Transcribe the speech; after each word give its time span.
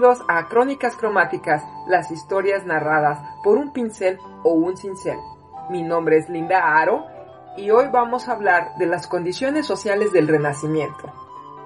Bienvenidos 0.00 0.26
a 0.28 0.48
Crónicas 0.48 0.96
Cromáticas, 0.96 1.62
las 1.86 2.10
historias 2.10 2.64
narradas 2.64 3.18
por 3.44 3.58
un 3.58 3.70
pincel 3.70 4.18
o 4.42 4.54
un 4.54 4.74
cincel. 4.74 5.18
Mi 5.68 5.82
nombre 5.82 6.16
es 6.16 6.30
Linda 6.30 6.80
Aro 6.80 7.04
y 7.58 7.70
hoy 7.70 7.88
vamos 7.92 8.26
a 8.26 8.32
hablar 8.32 8.76
de 8.78 8.86
las 8.86 9.06
condiciones 9.06 9.66
sociales 9.66 10.10
del 10.10 10.26
Renacimiento. 10.26 11.12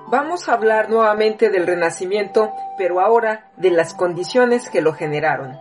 Vamos 0.08 0.48
a 0.48 0.54
hablar 0.54 0.90
nuevamente 0.90 1.48
del 1.48 1.64
Renacimiento, 1.64 2.52
pero 2.76 3.00
ahora 3.00 3.52
de 3.56 3.70
las 3.70 3.94
condiciones 3.94 4.68
que 4.68 4.82
lo 4.82 4.94
generaron. 4.94 5.56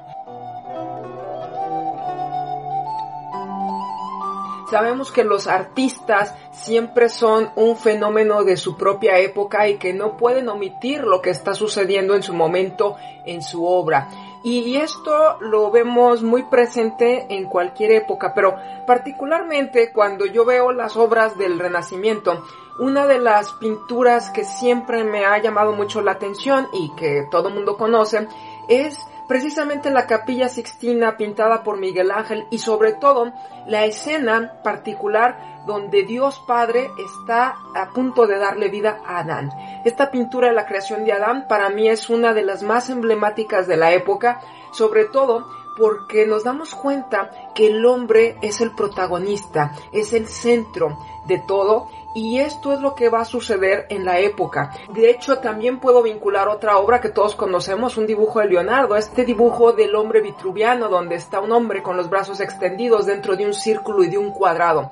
Sabemos 4.74 5.12
que 5.12 5.24
los 5.24 5.46
artistas 5.46 6.34
siempre 6.52 7.08
son 7.08 7.52
un 7.56 7.78
fenómeno 7.78 8.44
de 8.44 8.58
su 8.58 8.76
propia 8.76 9.20
época 9.20 9.68
y 9.68 9.78
que 9.78 9.94
no 9.94 10.18
pueden 10.18 10.50
omitir 10.50 11.04
lo 11.04 11.22
que 11.22 11.30
está 11.30 11.54
sucediendo 11.54 12.16
en 12.16 12.24
su 12.24 12.34
momento 12.34 12.96
en 13.24 13.44
su 13.44 13.68
obra. 13.68 14.10
Y 14.44 14.78
esto 14.78 15.38
lo 15.42 15.70
vemos 15.70 16.24
muy 16.24 16.42
presente 16.42 17.28
en 17.30 17.50
cualquier 17.50 17.92
época, 17.92 18.34
pero 18.34 18.56
particularmente 18.88 19.92
cuando 19.94 20.26
yo 20.26 20.44
veo 20.44 20.72
las 20.72 20.98
obras 20.98 21.38
del 21.38 21.60
Renacimiento, 21.60 22.44
una 22.80 23.06
de 23.06 23.20
las 23.20 23.54
pinturas 23.54 24.32
que 24.32 24.44
siempre 24.44 25.04
me 25.04 25.24
ha 25.24 25.38
llamado 25.40 25.74
mucho 25.74 26.02
la 26.02 26.14
atención 26.14 26.68
y 26.74 26.92
que 26.96 27.28
todo 27.30 27.52
mundo 27.52 27.78
conoce 27.78 28.28
es 28.68 28.98
precisamente 29.28 29.90
la 29.90 30.06
capilla 30.06 30.50
sixtina 30.50 31.18
pintada 31.18 31.64
por 31.64 31.78
Miguel 31.78 32.12
Ángel 32.12 32.46
y 32.50 32.58
sobre 32.60 32.94
todo 32.94 33.32
la 33.68 33.86
escena 33.86 34.62
particular 34.64 35.64
donde 35.66 36.04
Dios 36.04 36.42
Padre 36.46 36.92
está 36.98 37.56
a 37.74 37.90
punto 37.94 38.28
de 38.28 38.38
darle 38.38 38.70
vida 38.70 39.02
a 39.06 39.20
Adán. 39.20 39.50
Esta 39.86 40.12
pintura 40.12 40.50
de 40.50 40.54
la 40.54 40.66
creación 40.66 41.06
de 41.06 41.14
Adán 41.14 41.48
para 41.48 41.70
mí 41.70 41.88
es 41.88 42.10
una 42.10 42.34
de 42.34 42.44
las 42.44 42.64
más 42.64 42.90
emblemáticas 42.90 43.68
de 43.68 43.78
la 43.78 43.94
época, 43.94 44.42
sobre 44.72 45.06
todo 45.06 45.48
porque 45.78 46.26
nos 46.28 46.44
damos 46.44 46.76
cuenta 46.76 47.32
que 47.56 47.68
el 47.68 47.86
hombre 47.86 48.38
es 48.42 48.62
el 48.62 48.72
protagonista, 48.76 49.74
es 49.92 50.14
el 50.14 50.28
centro 50.28 51.00
de 51.26 51.40
todo 51.40 51.88
y 52.14 52.40
esto 52.40 52.74
es 52.74 52.80
lo 52.80 52.96
que 52.96 53.10
va 53.10 53.22
a 53.22 53.26
suceder 53.26 53.88
en 53.90 54.06
la 54.06 54.20
época. 54.20 54.72
De 54.94 55.10
hecho, 55.10 55.40
también 55.40 55.80
puedo 55.80 56.04
vincular 56.04 56.48
otra 56.48 56.78
obra 56.78 57.02
que 57.02 57.10
todos 57.10 57.36
conocemos, 57.36 57.98
un 57.98 58.06
dibujo 58.06 58.40
de 58.40 58.48
Leonardo, 58.48 58.96
este 58.96 59.26
dibujo 59.26 59.74
del 59.74 59.96
hombre 59.96 60.22
vitruviano, 60.22 60.90
donde 60.90 61.16
está 61.16 61.40
un 61.40 61.52
hombre 61.52 61.82
con 61.82 61.98
los 61.98 62.10
brazos 62.10 62.40
extendidos 62.40 63.06
dentro 63.06 63.36
de 63.36 63.46
un 63.46 63.54
círculo 63.54 64.04
y 64.04 64.10
de 64.10 64.18
un 64.18 64.32
cuadrado. 64.32 64.92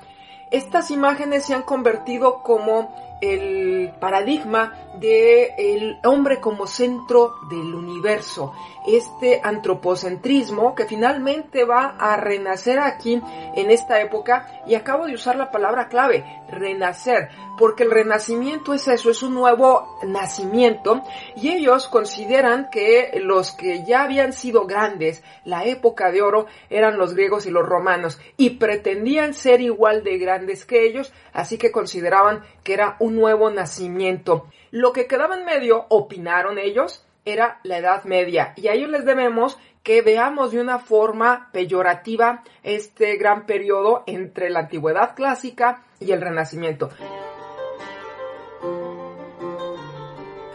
Estas 0.49 0.91
imágenes 0.91 1.45
se 1.45 1.53
han 1.53 1.63
convertido 1.63 2.41
como 2.43 3.10
el 3.21 3.93
paradigma 3.99 4.73
de 4.99 5.53
el 5.57 5.99
hombre 6.03 6.39
como 6.39 6.67
centro 6.67 7.35
del 7.49 7.73
universo, 7.73 8.53
este 8.87 9.39
antropocentrismo 9.43 10.75
que 10.75 10.85
finalmente 10.85 11.63
va 11.63 11.95
a 11.99 12.17
renacer 12.17 12.79
aquí 12.79 13.21
en 13.55 13.71
esta 13.71 14.01
época 14.01 14.63
y 14.67 14.75
acabo 14.75 15.05
de 15.05 15.13
usar 15.13 15.35
la 15.35 15.51
palabra 15.51 15.87
clave, 15.87 16.25
renacer, 16.49 17.29
porque 17.57 17.83
el 17.83 17.91
renacimiento 17.91 18.73
es 18.73 18.87
eso, 18.87 19.09
es 19.11 19.23
un 19.23 19.35
nuevo 19.35 19.99
nacimiento 20.03 21.03
y 21.35 21.49
ellos 21.49 21.87
consideran 21.87 22.69
que 22.71 23.19
los 23.23 23.51
que 23.51 23.83
ya 23.83 24.03
habían 24.03 24.33
sido 24.33 24.65
grandes, 24.65 25.23
la 25.45 25.65
época 25.65 26.11
de 26.11 26.21
oro, 26.21 26.47
eran 26.69 26.97
los 26.97 27.13
griegos 27.13 27.45
y 27.45 27.51
los 27.51 27.65
romanos 27.65 28.19
y 28.37 28.51
pretendían 28.51 29.33
ser 29.33 29.61
igual 29.61 30.03
de 30.03 30.17
grandes 30.17 30.65
que 30.65 30.85
ellos, 30.85 31.13
así 31.33 31.57
que 31.57 31.71
consideraban 31.71 32.43
que 32.63 32.73
era 32.73 32.95
un 32.99 33.10
nuevo 33.15 33.49
nacimiento. 33.49 34.47
Lo 34.71 34.93
que 34.93 35.07
quedaba 35.07 35.37
en 35.37 35.45
medio, 35.45 35.85
opinaron 35.89 36.57
ellos, 36.57 37.05
era 37.25 37.59
la 37.63 37.77
Edad 37.77 38.03
Media 38.05 38.53
y 38.55 38.67
a 38.67 38.73
ellos 38.73 38.89
les 38.89 39.05
debemos 39.05 39.57
que 39.83 40.01
veamos 40.01 40.51
de 40.51 40.59
una 40.59 40.79
forma 40.79 41.49
peyorativa 41.51 42.43
este 42.63 43.17
gran 43.17 43.45
periodo 43.45 44.03
entre 44.05 44.49
la 44.49 44.61
antigüedad 44.61 45.15
clásica 45.15 45.83
y 45.99 46.11
el 46.11 46.21
renacimiento. 46.21 46.89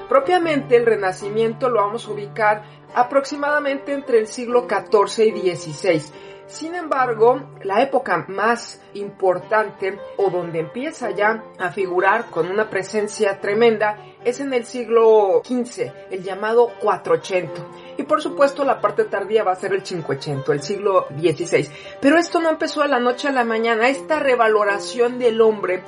Propiamente 0.09 0.77
el 0.77 0.87
renacimiento 0.87 1.69
lo 1.69 1.81
vamos 1.81 2.07
a 2.07 2.13
ubicar 2.13 2.63
aproximadamente 2.95 3.93
entre 3.93 4.19
el 4.19 4.29
siglo 4.29 4.67
XIV 4.69 5.37
y 5.37 5.57
XVI 5.57 6.03
sin 6.47 6.77
embargo, 6.77 7.41
la 7.63 7.83
época 7.83 8.25
más 8.29 8.81
importante 8.95 9.99
o 10.17 10.31
donde 10.31 10.61
empieza 10.61 11.11
ya 11.11 11.43
a 11.59 11.73
figurar 11.73 12.27
con 12.27 12.49
una 12.49 12.71
presencia 12.71 13.41
tremenda 13.41 13.99
es 14.25 14.39
en 14.39 14.53
el 14.53 14.65
siglo 14.65 15.43
XV, 15.45 15.93
el 16.11 16.23
llamado 16.23 16.71
480. 16.81 17.53
Y 17.99 18.05
por 18.05 18.23
supuesto 18.23 18.65
la 18.65 18.81
parte 18.81 19.05
tardía 19.05 19.43
va 19.43 19.53
a 19.53 19.57
ser 19.57 19.73
el 19.73 19.83
580, 19.83 20.53
el 20.53 20.63
siglo 20.63 21.07
XVI. 21.19 21.69
Pero 22.01 22.17
esto 22.19 22.41
no 22.41 22.51
empezó 22.51 22.83
de 22.83 22.89
la 22.89 23.01
noche 23.01 23.27
a 23.29 23.33
la 23.33 23.45
mañana, 23.45 23.89
esta 23.89 24.21
revaloración 24.21 25.19
del 25.19 25.41
hombre 25.41 25.83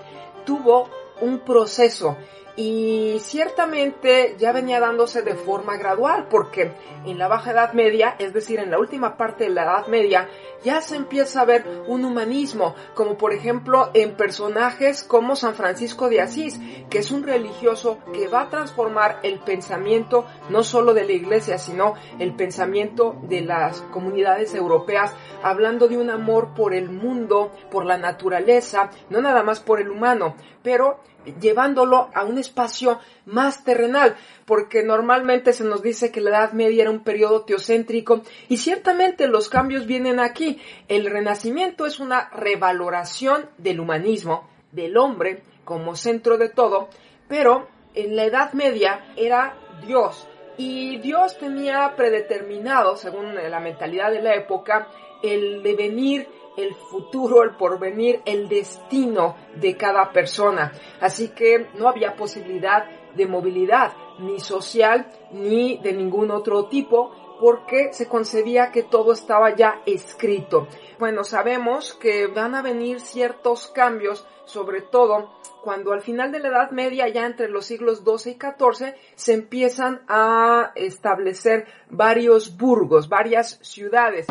tuvo 0.45 0.91
un 1.21 1.41
proceso 1.41 2.17
y 2.59 3.21
ciertamente 3.21 4.35
ya 4.37 4.51
venía 4.51 4.81
dándose 4.81 5.23
de 5.23 5.37
forma 5.37 5.77
gradual 5.77 6.27
porque 6.29 6.73
en 7.07 7.17
la 7.17 7.29
Baja 7.29 7.53
Edad 7.53 7.73
Media, 7.73 8.17
es 8.19 8.33
decir, 8.33 8.59
en 8.59 8.73
la 8.73 8.81
última 8.81 9.17
parte 9.17 9.45
de 9.45 9.51
la 9.51 9.63
Edad 9.63 9.87
Media, 9.87 10.29
ya 10.65 10.81
se 10.81 10.97
empieza 10.97 11.43
a 11.43 11.45
ver 11.45 11.65
un 11.87 12.05
humanismo, 12.05 12.75
como 12.95 13.17
por 13.17 13.33
ejemplo 13.33 13.91
en 13.95 14.17
personajes 14.17 15.05
como 15.05 15.37
San 15.37 15.55
Francisco 15.55 16.09
de 16.09 16.21
Asís, 16.21 16.61
que 16.91 16.99
es 16.99 17.13
un 17.13 17.23
religioso 17.23 18.01
que 18.13 18.27
va 18.27 18.41
a 18.41 18.51
transformar 18.51 19.21
el 19.23 19.39
pensamiento 19.39 20.27
no 20.51 20.65
solo 20.65 20.95
de 20.95 21.05
la 21.05 21.13
iglesia, 21.13 21.59
sino 21.59 21.95
el 22.19 22.35
pensamiento 22.35 23.15
de 23.23 23.43
las 23.43 23.83
comunidades 23.83 24.53
europeas, 24.57 25.15
hablando 25.45 25.87
de 25.87 25.97
un 25.97 26.11
amor 26.11 26.55
por 26.55 26.75
el 26.75 26.91
mundo, 26.91 27.53
por 27.71 27.87
la 27.87 27.99
naturaleza, 27.99 28.91
no 29.11 29.21
nada 29.21 29.45
más 29.45 29.61
por 29.61 29.81
el 29.81 29.91
humano, 29.91 30.35
pero 30.65 30.99
llevándolo 31.41 32.11
a 32.15 32.25
un 32.25 32.39
espacio 32.39 32.99
más 33.27 33.65
terrenal, 33.65 34.17
porque 34.47 34.83
normalmente 34.83 35.53
se 35.53 35.65
nos 35.65 35.83
dice 35.83 36.11
que 36.11 36.21
la 36.21 36.31
Edad 36.31 36.53
Media 36.53 36.83
era 36.83 36.91
un 36.91 37.05
periodo 37.05 37.43
teocéntrico 37.43 38.23
y 38.49 38.57
ciertamente 38.57 39.29
los 39.29 39.49
cambios 39.49 39.87
vienen 39.87 40.21
aquí. 40.21 40.61
El 40.89 41.11
Renacimiento 41.11 41.87
es 41.87 42.01
una 42.01 42.29
revaloración 42.31 43.49
del 43.59 43.81
humanismo, 43.81 44.49
del 44.73 44.97
hombre 44.97 45.43
como 45.65 45.97
centro 45.97 46.39
de 46.39 46.49
todo, 46.49 46.89
pero 47.29 47.69
en 47.95 48.17
la 48.17 48.25
Edad 48.25 48.53
Media 48.53 49.13
era 49.17 49.57
Dios 49.87 50.29
y 50.59 50.99
Dios 50.99 51.39
tenía 51.39 51.95
predeterminado, 51.97 52.97
según 52.97 53.35
la 53.35 53.61
mentalidad 53.61 54.11
de 54.11 54.21
la 54.21 54.35
época, 54.35 54.89
el 55.23 55.63
devenir 55.63 56.27
el 56.59 56.75
futuro, 56.75 57.43
el 57.43 57.53
porvenir, 57.53 58.21
el 58.25 58.49
destino 58.49 59.37
de 59.55 59.77
cada 59.77 60.13
persona. 60.13 60.73
Así 61.01 61.29
que 61.29 61.69
no 61.79 61.89
había 61.89 62.17
posibilidad 62.17 62.85
de 63.15 63.27
movilidad, 63.27 63.93
ni 64.19 64.41
social, 64.41 65.07
ni 65.33 65.79
de 65.79 65.93
ningún 65.93 66.31
otro 66.31 66.67
tipo, 66.67 67.13
porque 67.41 67.93
se 67.93 68.09
concebía 68.09 68.73
que 68.73 68.83
todo 68.83 69.13
estaba 69.13 69.55
ya 69.55 69.83
escrito. 69.87 70.67
Bueno, 70.99 71.23
sabemos 71.23 71.95
que 71.95 72.27
van 72.27 72.57
a 72.57 72.63
venir 72.63 73.01
ciertos 73.01 73.69
cambios, 73.69 74.27
sobre 74.45 74.83
todo 74.83 75.31
cuando 75.63 75.93
al 75.93 76.01
final 76.01 76.33
de 76.33 76.41
la 76.41 76.49
Edad 76.49 76.71
Media, 76.71 77.09
ya 77.09 77.27
entre 77.27 77.49
los 77.49 77.67
siglos 77.67 78.03
XII 78.05 78.33
y 78.33 78.39
XIV, 78.39 78.95
se 79.15 79.35
empiezan 79.35 80.03
a 80.09 80.73
establecer 80.75 81.67
varios 81.91 82.57
burgos, 82.57 83.09
varias 83.09 83.59
ciudades. 83.63 84.27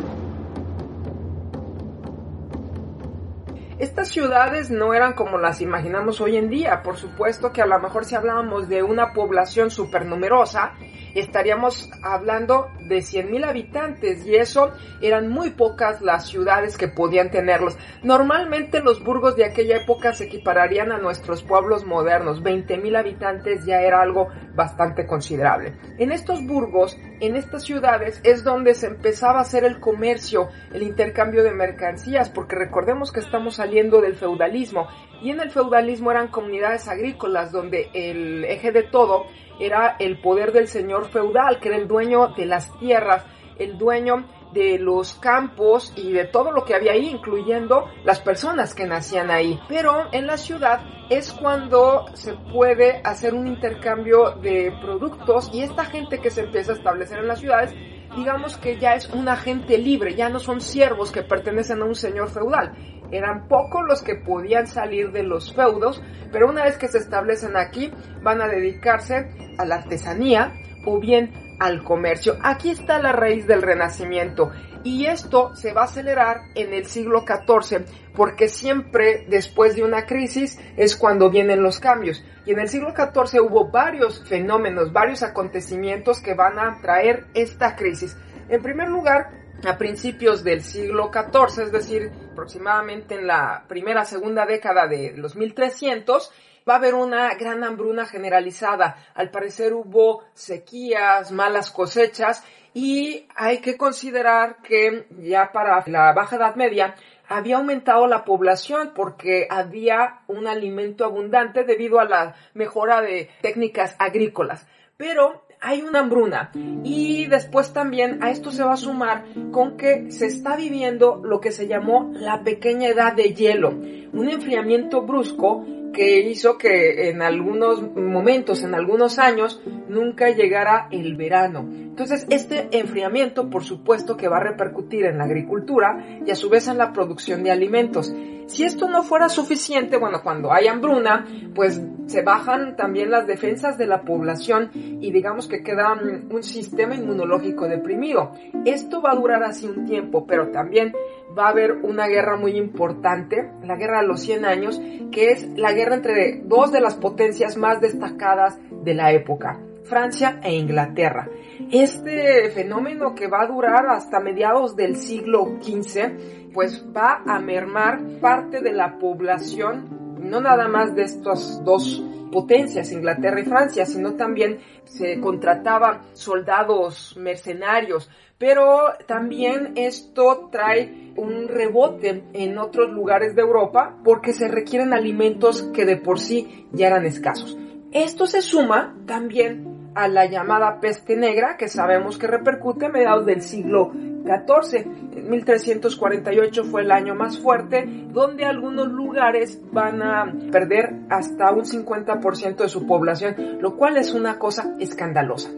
Estas 3.79 4.07
ciudades 4.07 4.71
no 4.71 4.95
eran 4.95 5.13
como 5.13 5.37
las 5.37 5.61
imaginamos 5.61 6.19
hoy 6.19 6.35
en 6.35 6.49
día. 6.49 6.81
Por 6.81 6.97
supuesto 6.97 7.53
que 7.53 7.61
a 7.61 7.67
lo 7.67 7.79
mejor 7.79 8.05
si 8.05 8.15
hablábamos 8.15 8.67
de 8.67 8.81
una 8.81 9.13
población 9.13 9.69
supernumerosa, 9.69 10.73
estaríamos 11.19 11.89
hablando 12.03 12.69
de 12.87 12.99
100.000 12.99 13.45
habitantes 13.45 14.25
y 14.25 14.35
eso 14.35 14.71
eran 15.01 15.29
muy 15.29 15.51
pocas 15.51 16.01
las 16.01 16.27
ciudades 16.27 16.77
que 16.77 16.87
podían 16.87 17.31
tenerlos. 17.31 17.77
Normalmente 18.03 18.81
los 18.81 19.03
burgos 19.03 19.35
de 19.35 19.45
aquella 19.45 19.77
época 19.77 20.13
se 20.13 20.25
equipararían 20.25 20.91
a 20.91 20.99
nuestros 20.99 21.43
pueblos 21.43 21.85
modernos. 21.85 22.43
20.000 22.43 22.97
habitantes 22.97 23.65
ya 23.65 23.81
era 23.81 24.01
algo 24.01 24.29
bastante 24.55 25.05
considerable. 25.05 25.73
En 25.97 26.11
estos 26.11 26.45
burgos, 26.45 26.97
en 27.19 27.35
estas 27.35 27.63
ciudades, 27.63 28.21
es 28.23 28.43
donde 28.43 28.73
se 28.73 28.87
empezaba 28.87 29.39
a 29.39 29.41
hacer 29.41 29.63
el 29.63 29.79
comercio, 29.79 30.49
el 30.73 30.83
intercambio 30.83 31.43
de 31.43 31.51
mercancías, 31.51 32.29
porque 32.29 32.55
recordemos 32.55 33.11
que 33.11 33.19
estamos 33.19 33.55
saliendo 33.55 34.01
del 34.01 34.15
feudalismo 34.15 34.87
y 35.21 35.31
en 35.31 35.39
el 35.39 35.49
feudalismo 35.49 36.11
eran 36.11 36.27
comunidades 36.27 36.87
agrícolas 36.87 37.51
donde 37.51 37.89
el 37.93 38.45
eje 38.45 38.71
de 38.71 38.83
todo 38.83 39.25
era 39.59 39.95
el 39.99 40.19
poder 40.19 40.51
del 40.51 40.67
señor 40.67 41.09
feudal, 41.09 41.59
que 41.59 41.69
era 41.69 41.77
el 41.77 41.87
dueño 41.87 42.29
de 42.29 42.45
las 42.45 42.71
tierras, 42.79 43.25
el 43.57 43.77
dueño 43.77 44.27
de 44.53 44.79
los 44.79 45.15
campos 45.15 45.93
y 45.95 46.11
de 46.11 46.25
todo 46.25 46.51
lo 46.51 46.63
que 46.63 46.73
había 46.73 46.93
ahí, 46.93 47.09
incluyendo 47.09 47.85
las 48.03 48.19
personas 48.19 48.73
que 48.73 48.85
nacían 48.85 49.29
ahí. 49.29 49.59
Pero 49.67 50.07
en 50.11 50.25
la 50.27 50.37
ciudad 50.37 50.81
es 51.09 51.31
cuando 51.31 52.05
se 52.13 52.33
puede 52.33 53.01
hacer 53.03 53.33
un 53.33 53.47
intercambio 53.47 54.31
de 54.41 54.73
productos 54.81 55.49
y 55.53 55.61
esta 55.61 55.85
gente 55.85 56.19
que 56.19 56.29
se 56.29 56.41
empieza 56.41 56.71
a 56.71 56.75
establecer 56.75 57.19
en 57.19 57.27
las 57.27 57.39
ciudades 57.39 57.73
digamos 58.15 58.57
que 58.57 58.77
ya 58.77 58.95
es 58.95 59.09
una 59.09 59.35
gente 59.35 59.77
libre, 59.77 60.15
ya 60.15 60.29
no 60.29 60.39
son 60.39 60.59
siervos 60.59 61.11
que 61.11 61.21
pertenecen 61.23 61.81
a 61.81 61.85
un 61.85 61.95
señor 61.95 62.29
feudal. 62.29 62.73
Eran 63.11 63.47
pocos 63.47 63.85
los 63.87 64.01
que 64.01 64.15
podían 64.15 64.67
salir 64.67 65.11
de 65.11 65.23
los 65.23 65.53
feudos, 65.53 66.01
pero 66.31 66.49
una 66.49 66.63
vez 66.63 66.77
que 66.77 66.87
se 66.87 66.97
establecen 66.97 67.55
aquí, 67.55 67.91
van 68.21 68.41
a 68.41 68.47
dedicarse 68.47 69.29
a 69.57 69.65
la 69.65 69.75
artesanía 69.75 70.53
o 70.85 70.99
bien 70.99 71.31
al 71.59 71.83
comercio. 71.83 72.37
Aquí 72.43 72.69
está 72.69 72.99
la 72.99 73.11
raíz 73.11 73.47
del 73.47 73.61
renacimiento 73.61 74.51
y 74.83 75.05
esto 75.05 75.55
se 75.55 75.73
va 75.73 75.81
a 75.81 75.85
acelerar 75.85 76.43
en 76.55 76.73
el 76.73 76.85
siglo 76.85 77.25
XIV 77.25 77.85
porque 78.15 78.47
siempre 78.47 79.25
después 79.27 79.75
de 79.75 79.83
una 79.83 80.05
crisis 80.05 80.59
es 80.77 80.95
cuando 80.95 81.29
vienen 81.29 81.61
los 81.61 81.79
cambios. 81.79 82.23
Y 82.45 82.51
en 82.51 82.59
el 82.59 82.69
siglo 82.69 82.93
XIV 82.95 83.41
hubo 83.41 83.69
varios 83.69 84.23
fenómenos, 84.27 84.93
varios 84.93 85.23
acontecimientos 85.23 86.21
que 86.21 86.33
van 86.33 86.57
a 86.57 86.79
traer 86.81 87.25
esta 87.33 87.75
crisis. 87.75 88.15
En 88.49 88.61
primer 88.61 88.87
lugar, 88.89 89.46
a 89.65 89.77
principios 89.77 90.43
del 90.43 90.63
siglo 90.63 91.11
XIV, 91.11 91.63
es 91.63 91.71
decir, 91.71 92.11
aproximadamente 92.31 93.15
en 93.15 93.27
la 93.27 93.65
primera, 93.67 94.05
segunda 94.05 94.45
década 94.45 94.87
de 94.87 95.13
los 95.17 95.35
1300, 95.35 96.31
va 96.67 96.73
a 96.73 96.77
haber 96.77 96.93
una 96.93 97.33
gran 97.35 97.63
hambruna 97.63 98.05
generalizada. 98.05 98.97
Al 99.15 99.31
parecer 99.31 99.73
hubo 99.73 100.23
sequías, 100.33 101.31
malas 101.31 101.71
cosechas 101.71 102.43
y 102.73 103.25
hay 103.35 103.59
que 103.59 103.77
considerar 103.77 104.57
que 104.61 105.07
ya 105.19 105.51
para 105.51 105.83
la 105.87 106.13
Baja 106.13 106.35
Edad 106.35 106.55
Media 106.55 106.95
había 107.27 107.57
aumentado 107.57 108.07
la 108.07 108.23
población 108.23 108.91
porque 108.95 109.47
había 109.49 110.19
un 110.27 110.47
alimento 110.47 111.03
abundante 111.03 111.63
debido 111.63 111.99
a 111.99 112.05
la 112.05 112.35
mejora 112.53 113.01
de 113.01 113.29
técnicas 113.41 113.95
agrícolas. 113.99 114.67
Pero 114.97 115.46
hay 115.59 115.81
una 115.81 115.99
hambruna. 115.99 116.51
Y 116.83 117.25
después 117.25 117.73
también 117.73 118.23
a 118.23 118.31
esto 118.31 118.51
se 118.51 118.63
va 118.63 118.73
a 118.73 118.77
sumar 118.77 119.25
con 119.51 119.77
que 119.77 120.11
se 120.11 120.27
está 120.27 120.55
viviendo 120.55 121.21
lo 121.23 121.39
que 121.39 121.51
se 121.51 121.67
llamó 121.67 122.11
la 122.13 122.43
pequeña 122.43 122.89
edad 122.89 123.13
de 123.13 123.33
hielo, 123.33 123.69
un 123.69 124.29
enfriamiento 124.29 125.01
brusco 125.01 125.65
que 125.93 126.19
hizo 126.21 126.57
que 126.57 127.09
en 127.09 127.21
algunos 127.21 127.81
momentos, 127.95 128.63
en 128.63 128.75
algunos 128.75 129.19
años, 129.19 129.61
nunca 129.87 130.29
llegara 130.29 130.87
el 130.91 131.15
verano. 131.15 131.67
Entonces, 131.69 132.27
este 132.29 132.67
enfriamiento, 132.71 133.49
por 133.49 133.63
supuesto, 133.63 134.17
que 134.17 134.27
va 134.27 134.37
a 134.37 134.43
repercutir 134.43 135.05
en 135.05 135.17
la 135.17 135.23
agricultura 135.23 136.21
y 136.25 136.29
a 136.31 136.35
su 136.35 136.49
vez 136.49 136.67
en 136.67 136.77
la 136.77 136.93
producción 136.93 137.43
de 137.43 137.51
alimentos. 137.51 138.13
Si 138.47 138.63
esto 138.63 138.87
no 138.87 139.03
fuera 139.03 139.27
suficiente, 139.27 139.97
bueno, 139.97 140.21
cuando 140.23 140.53
hay 140.53 140.67
hambruna, 140.67 141.25
pues 141.53 141.81
se 142.05 142.21
bajan 142.21 142.77
también 142.77 143.11
las 143.11 143.27
defensas 143.27 143.77
de 143.77 143.87
la 143.87 144.03
población 144.03 144.69
y 144.73 145.11
digamos 145.11 145.47
que 145.47 145.63
queda 145.63 145.93
un 146.29 146.43
sistema 146.43 146.95
inmunológico 146.95 147.67
deprimido. 147.67 148.31
Esto 148.65 149.01
va 149.01 149.11
a 149.11 149.15
durar 149.15 149.43
así 149.43 149.67
un 149.67 149.85
tiempo, 149.85 150.25
pero 150.25 150.49
también 150.51 150.93
va 151.37 151.47
a 151.47 151.49
haber 151.49 151.71
una 151.83 152.07
guerra 152.07 152.37
muy 152.37 152.57
importante, 152.57 153.51
la 153.63 153.75
guerra 153.75 154.01
de 154.01 154.07
los 154.07 154.21
100 154.21 154.45
años, 154.45 154.81
que 155.11 155.31
es 155.31 155.47
la 155.57 155.73
guerra 155.73 155.95
entre 155.95 156.41
dos 156.43 156.71
de 156.71 156.81
las 156.81 156.95
potencias 156.95 157.57
más 157.57 157.79
destacadas 157.79 158.57
de 158.83 158.93
la 158.93 159.11
época, 159.11 159.59
Francia 159.83 160.39
e 160.43 160.55
Inglaterra. 160.55 161.29
Este 161.71 162.49
fenómeno 162.49 163.13
que 163.13 163.27
va 163.27 163.43
a 163.43 163.47
durar 163.47 163.87
hasta 163.87 164.19
mediados 164.19 164.75
del 164.75 164.95
siglo 164.95 165.57
XV, 165.61 166.53
pues 166.53 166.85
va 166.95 167.23
a 167.25 167.39
mermar 167.39 168.01
parte 168.19 168.61
de 168.61 168.73
la 168.73 168.97
población, 168.97 170.17
no 170.19 170.41
nada 170.41 170.67
más 170.67 170.95
de 170.95 171.03
estas 171.03 171.63
dos 171.63 172.03
potencias, 172.31 172.91
Inglaterra 172.91 173.39
y 173.39 173.45
Francia, 173.45 173.85
sino 173.85 174.15
también 174.15 174.59
se 174.83 175.19
contrataban 175.19 176.01
soldados 176.13 177.15
mercenarios, 177.17 178.09
pero 178.37 178.93
también 179.07 179.73
esto 179.75 180.49
trae 180.51 181.11
un 181.15 181.47
rebote 181.47 182.23
en 182.33 182.57
otros 182.57 182.91
lugares 182.91 183.35
de 183.35 183.41
Europa 183.41 183.97
porque 184.03 184.33
se 184.33 184.47
requieren 184.47 184.93
alimentos 184.93 185.63
que 185.73 185.85
de 185.85 185.97
por 185.97 186.19
sí 186.19 186.67
ya 186.71 186.87
eran 186.87 187.05
escasos. 187.05 187.57
Esto 187.91 188.27
se 188.27 188.41
suma 188.41 188.95
también 189.05 189.91
a 189.95 190.07
la 190.07 190.27
llamada 190.27 190.79
peste 190.79 191.15
negra 191.15 191.57
que 191.57 191.67
sabemos 191.67 192.19
que 192.19 192.27
repercute 192.27 192.85
a 192.85 192.89
mediados 192.89 193.25
del 193.25 193.41
siglo 193.41 193.91
XIV. 193.91 194.85
1348 195.27 196.63
fue 196.65 196.83
el 196.83 196.91
año 196.91 197.15
más 197.15 197.39
fuerte, 197.39 197.85
donde 198.09 198.45
algunos 198.45 198.89
lugares 198.89 199.59
van 199.71 200.03
a 200.03 200.31
perder 200.51 200.93
hasta 201.09 201.51
un 201.51 201.63
50% 201.63 202.57
de 202.57 202.69
su 202.69 202.85
población, 202.85 203.57
lo 203.59 203.75
cual 203.75 203.97
es 203.97 204.13
una 204.13 204.37
cosa 204.37 204.75
escandalosa. 204.79 205.49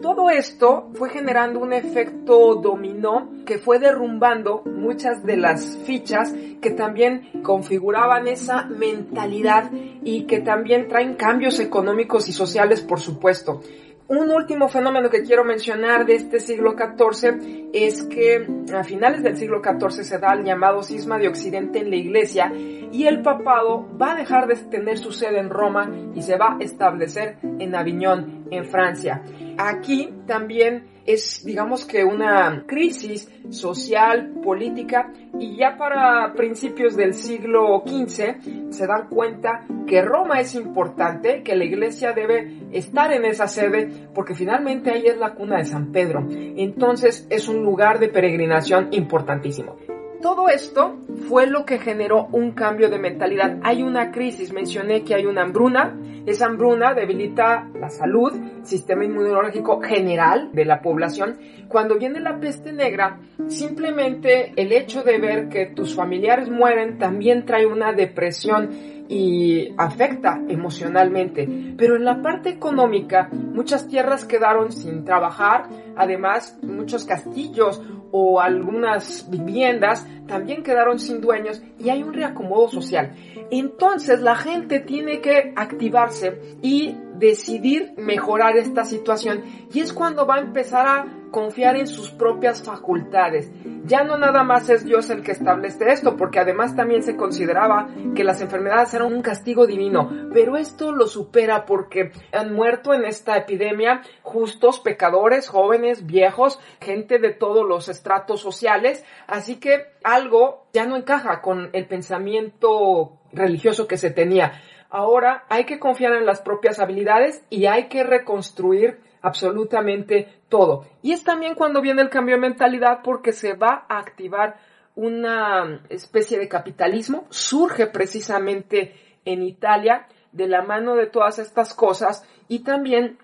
Todo 0.00 0.28
esto 0.28 0.90
fue 0.94 1.08
generando 1.08 1.60
un 1.60 1.72
efecto 1.72 2.56
dominó 2.56 3.30
que 3.46 3.58
fue 3.58 3.78
derrumbando 3.78 4.62
muchas 4.64 5.24
de 5.24 5.36
las 5.36 5.78
fichas 5.84 6.34
que 6.60 6.70
también 6.70 7.42
configuraban 7.42 8.26
esa 8.26 8.64
mentalidad 8.64 9.70
y 10.02 10.24
que 10.24 10.40
también 10.40 10.88
traen 10.88 11.14
cambios 11.14 11.60
económicos 11.60 12.28
y 12.28 12.32
sociales, 12.32 12.80
por 12.80 13.00
supuesto. 13.00 13.62
Un 14.06 14.30
último 14.30 14.68
fenómeno 14.68 15.08
que 15.08 15.22
quiero 15.22 15.44
mencionar 15.44 16.04
de 16.04 16.16
este 16.16 16.38
siglo 16.38 16.72
XIV 16.76 17.70
es 17.72 18.02
que 18.02 18.46
a 18.74 18.84
finales 18.84 19.22
del 19.22 19.34
siglo 19.34 19.62
XIV 19.64 20.04
se 20.04 20.18
da 20.18 20.34
el 20.34 20.44
llamado 20.44 20.82
cisma 20.82 21.18
de 21.18 21.28
Occidente 21.28 21.78
en 21.78 21.88
la 21.88 21.96
Iglesia 21.96 22.52
y 22.54 23.06
el 23.06 23.22
papado 23.22 23.88
va 23.98 24.12
a 24.12 24.16
dejar 24.16 24.46
de 24.46 24.56
tener 24.56 24.98
su 24.98 25.10
sede 25.10 25.38
en 25.38 25.48
Roma 25.48 25.90
y 26.14 26.20
se 26.20 26.36
va 26.36 26.58
a 26.60 26.62
establecer 26.62 27.38
en 27.42 27.74
Aviñón, 27.74 28.46
en 28.50 28.66
Francia. 28.66 29.22
Aquí 29.56 30.12
también 30.26 30.84
es, 31.06 31.44
digamos 31.44 31.84
que 31.84 32.04
una 32.04 32.64
crisis 32.66 33.30
social, 33.50 34.34
política, 34.42 35.12
y 35.38 35.56
ya 35.56 35.76
para 35.76 36.32
principios 36.34 36.96
del 36.96 37.14
siglo 37.14 37.82
XV 37.86 38.70
se 38.70 38.86
dan 38.86 39.08
cuenta 39.08 39.66
que 39.86 40.02
Roma 40.02 40.40
es 40.40 40.54
importante, 40.54 41.42
que 41.42 41.56
la 41.56 41.64
iglesia 41.64 42.12
debe 42.12 42.68
estar 42.72 43.12
en 43.12 43.24
esa 43.24 43.48
sede, 43.48 44.08
porque 44.14 44.34
finalmente 44.34 44.90
ahí 44.90 45.06
es 45.06 45.18
la 45.18 45.34
cuna 45.34 45.58
de 45.58 45.64
San 45.64 45.92
Pedro. 45.92 46.26
Entonces 46.30 47.26
es 47.30 47.48
un 47.48 47.62
lugar 47.62 47.98
de 47.98 48.08
peregrinación 48.08 48.88
importantísimo. 48.92 49.76
Todo 50.24 50.48
esto 50.48 50.96
fue 51.28 51.46
lo 51.46 51.66
que 51.66 51.78
generó 51.78 52.28
un 52.32 52.52
cambio 52.52 52.88
de 52.88 52.98
mentalidad. 52.98 53.58
Hay 53.62 53.82
una 53.82 54.10
crisis, 54.10 54.54
mencioné 54.54 55.04
que 55.04 55.14
hay 55.14 55.26
una 55.26 55.42
hambruna, 55.42 56.00
esa 56.24 56.46
hambruna 56.46 56.94
debilita 56.94 57.68
la 57.78 57.90
salud, 57.90 58.32
sistema 58.62 59.04
inmunológico 59.04 59.82
general 59.82 60.48
de 60.54 60.64
la 60.64 60.80
población. 60.80 61.36
Cuando 61.68 61.98
viene 61.98 62.20
la 62.20 62.40
peste 62.40 62.72
negra, 62.72 63.20
simplemente 63.48 64.54
el 64.56 64.72
hecho 64.72 65.02
de 65.02 65.18
ver 65.18 65.50
que 65.50 65.66
tus 65.66 65.94
familiares 65.94 66.48
mueren 66.48 66.96
también 66.96 67.44
trae 67.44 67.66
una 67.66 67.92
depresión 67.92 68.70
y 69.08 69.74
afecta 69.76 70.40
emocionalmente. 70.48 71.48
Pero 71.76 71.96
en 71.96 72.04
la 72.04 72.22
parte 72.22 72.50
económica, 72.50 73.28
muchas 73.32 73.88
tierras 73.88 74.24
quedaron 74.24 74.72
sin 74.72 75.04
trabajar, 75.04 75.68
además 75.96 76.58
muchos 76.62 77.04
castillos 77.04 77.82
o 78.16 78.40
algunas 78.40 79.28
viviendas 79.28 80.06
también 80.26 80.62
quedaron 80.62 80.98
sin 80.98 81.20
dueños 81.20 81.60
y 81.78 81.90
hay 81.90 82.02
un 82.02 82.14
reacomodo 82.14 82.68
social. 82.68 83.12
Entonces 83.58 84.20
la 84.20 84.34
gente 84.34 84.80
tiene 84.80 85.20
que 85.20 85.52
activarse 85.54 86.58
y 86.60 86.96
decidir 87.14 87.94
mejorar 87.96 88.56
esta 88.56 88.84
situación. 88.84 89.44
Y 89.72 89.78
es 89.78 89.92
cuando 89.92 90.26
va 90.26 90.36
a 90.36 90.40
empezar 90.40 90.86
a 90.88 91.06
confiar 91.30 91.76
en 91.76 91.86
sus 91.86 92.10
propias 92.10 92.62
facultades. 92.62 93.50
Ya 93.86 94.02
no 94.02 94.16
nada 94.16 94.44
más 94.44 94.68
es 94.70 94.84
Dios 94.84 95.10
el 95.10 95.22
que 95.22 95.32
establece 95.32 95.92
esto, 95.92 96.16
porque 96.16 96.38
además 96.38 96.74
también 96.74 97.02
se 97.02 97.16
consideraba 97.16 97.88
que 98.14 98.24
las 98.24 98.40
enfermedades 98.40 98.94
eran 98.94 99.12
un 99.12 99.20
castigo 99.20 99.66
divino, 99.66 100.10
pero 100.32 100.56
esto 100.56 100.92
lo 100.92 101.06
supera 101.06 101.66
porque 101.66 102.12
han 102.32 102.54
muerto 102.54 102.94
en 102.94 103.04
esta 103.04 103.36
epidemia 103.36 104.02
justos, 104.22 104.80
pecadores, 104.80 105.48
jóvenes, 105.48 106.06
viejos, 106.06 106.60
gente 106.80 107.18
de 107.18 107.32
todos 107.32 107.66
los 107.68 107.88
estratos 107.88 108.40
sociales, 108.40 109.04
así 109.26 109.56
que 109.56 109.86
algo 110.02 110.66
ya 110.72 110.86
no 110.86 110.96
encaja 110.96 111.42
con 111.42 111.70
el 111.72 111.86
pensamiento 111.86 113.18
religioso 113.34 113.86
que 113.86 113.96
se 113.96 114.10
tenía. 114.10 114.62
Ahora 114.90 115.44
hay 115.48 115.64
que 115.64 115.78
confiar 115.78 116.14
en 116.14 116.26
las 116.26 116.40
propias 116.40 116.78
habilidades 116.78 117.44
y 117.50 117.66
hay 117.66 117.88
que 117.88 118.04
reconstruir 118.04 119.00
absolutamente 119.22 120.28
todo. 120.48 120.86
Y 121.02 121.12
es 121.12 121.24
también 121.24 121.54
cuando 121.54 121.80
viene 121.80 122.02
el 122.02 122.10
cambio 122.10 122.36
de 122.36 122.42
mentalidad 122.42 123.00
porque 123.02 123.32
se 123.32 123.54
va 123.54 123.86
a 123.88 123.98
activar 123.98 124.56
una 124.94 125.82
especie 125.88 126.38
de 126.38 126.48
capitalismo. 126.48 127.26
Surge 127.30 127.86
precisamente 127.86 128.94
en 129.24 129.42
Italia 129.42 130.06
de 130.32 130.46
la 130.46 130.62
mano 130.62 130.94
de 130.94 131.06
todas 131.06 131.38
estas 131.38 131.74
cosas 131.74 132.28
y 132.48 132.60
también, 132.60 133.18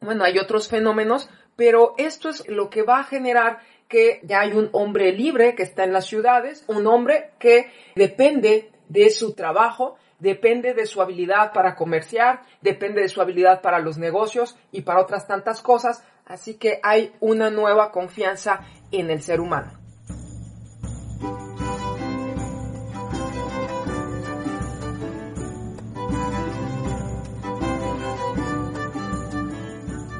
bueno, 0.00 0.24
hay 0.24 0.38
otros 0.38 0.68
fenómenos, 0.68 1.30
pero 1.56 1.94
esto 1.98 2.28
es 2.28 2.46
lo 2.48 2.68
que 2.70 2.82
va 2.82 3.00
a 3.00 3.04
generar 3.04 3.58
que 3.88 4.20
ya 4.22 4.40
hay 4.40 4.52
un 4.52 4.68
hombre 4.72 5.12
libre 5.12 5.54
que 5.54 5.62
está 5.62 5.84
en 5.84 5.92
las 5.92 6.06
ciudades, 6.06 6.64
un 6.68 6.86
hombre 6.86 7.30
que 7.38 7.72
depende 7.96 8.70
de 8.88 9.10
su 9.10 9.34
trabajo, 9.34 9.96
depende 10.18 10.74
de 10.74 10.86
su 10.86 11.00
habilidad 11.00 11.52
para 11.52 11.74
comerciar, 11.74 12.42
depende 12.60 13.02
de 13.02 13.08
su 13.08 13.20
habilidad 13.20 13.60
para 13.60 13.78
los 13.78 13.98
negocios 13.98 14.56
y 14.72 14.82
para 14.82 15.00
otras 15.00 15.26
tantas 15.26 15.62
cosas, 15.62 16.04
así 16.26 16.54
que 16.54 16.80
hay 16.82 17.12
una 17.20 17.50
nueva 17.50 17.90
confianza 17.92 18.60
en 18.90 19.10
el 19.10 19.22
ser 19.22 19.40
humano. 19.40 19.78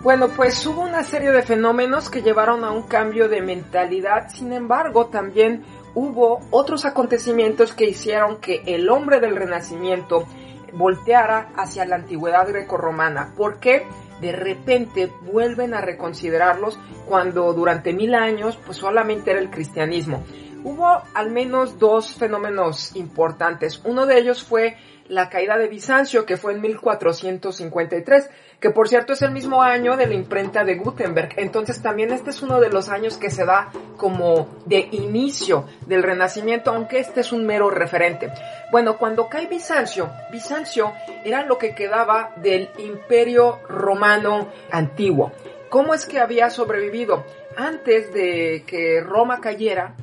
Bueno, 0.09 0.29
pues 0.35 0.65
hubo 0.65 0.81
una 0.81 1.03
serie 1.03 1.33
de 1.33 1.43
fenómenos 1.43 2.09
que 2.09 2.23
llevaron 2.23 2.65
a 2.65 2.71
un 2.71 2.85
cambio 2.85 3.29
de 3.29 3.43
mentalidad, 3.43 4.31
sin 4.31 4.55
embargo 4.55 5.09
también 5.09 5.65
hubo 5.99 6.39
otros 6.51 6.85
acontecimientos 6.85 7.73
que 7.73 7.87
hicieron 7.87 8.37
que 8.41 8.63
el 8.67 8.89
hombre 8.89 9.19
del 9.19 9.35
Renacimiento 9.35 10.27
volteara 10.73 11.51
hacia 11.57 11.85
la 11.87 11.97
antigüedad 11.97 12.47
grecorromana. 12.47 13.35
¿Por 13.37 13.59
qué? 13.59 13.85
De 14.21 14.31
repente 14.31 15.11
vuelven 15.33 15.75
a 15.75 15.81
reconsiderarlos 15.81 16.79
cuando 17.07 17.53
durante 17.53 17.93
mil 17.93 18.15
años 18.15 18.57
pues 18.65 18.79
solamente 18.79 19.33
era 19.33 19.41
el 19.41 19.51
cristianismo. 19.51 20.23
Hubo 20.63 21.03
al 21.15 21.31
menos 21.33 21.81
dos 21.81 22.15
fenómenos 22.15 22.95
importantes. 22.95 23.81
Uno 23.85 24.07
de 24.07 24.19
ellos 24.19 24.45
fue 24.45 24.77
la 25.09 25.29
caída 25.29 25.57
de 25.59 25.67
Bizancio, 25.67 26.27
que 26.27 26.37
fue 26.37 26.53
en 26.53 26.61
1453, 26.61 28.31
que 28.61 28.71
por 28.71 28.89
cierto 28.89 29.13
es 29.13 29.23
el 29.23 29.31
mismo 29.31 29.63
año 29.63 29.97
de 29.97 30.07
la 30.07 30.15
imprenta 30.15 30.65
de 30.65 30.77
Gutenberg. 30.77 31.35
Entonces 31.37 31.81
también 31.81 32.13
este 32.13 32.31
es 32.31 32.43
uno 32.43 32.61
de 32.61 32.71
los 32.71 32.89
años 32.89 33.17
que 33.17 33.31
se 33.31 33.45
da 33.45 33.71
como 33.97 34.49
de 34.67 34.89
inicio 34.93 35.67
del 35.87 36.03
Renacimiento, 36.03 36.71
aunque 36.71 36.99
este 36.99 37.21
es 37.21 37.33
un 37.33 37.47
mero 37.47 37.71
referente. 37.71 38.31
Bueno, 38.73 38.99
cuando 38.99 39.29
cae 39.29 39.47
Bizancio, 39.47 40.11
Bizancio 40.33 40.93
era 41.25 41.45
lo 41.45 41.59
que 41.59 41.75
quedaba 41.75 42.33
del 42.37 42.71
imperio 42.79 43.61
romano 43.69 44.49
antiguo. 44.71 45.33
¿Cómo 45.69 45.95
es 45.95 46.07
que 46.07 46.19
había 46.19 46.51
sobrevivido? 46.51 47.25
Antes 47.57 48.13
de 48.13 48.65
que 48.67 49.01
Roma 49.01 49.41
cayera, 49.41 49.95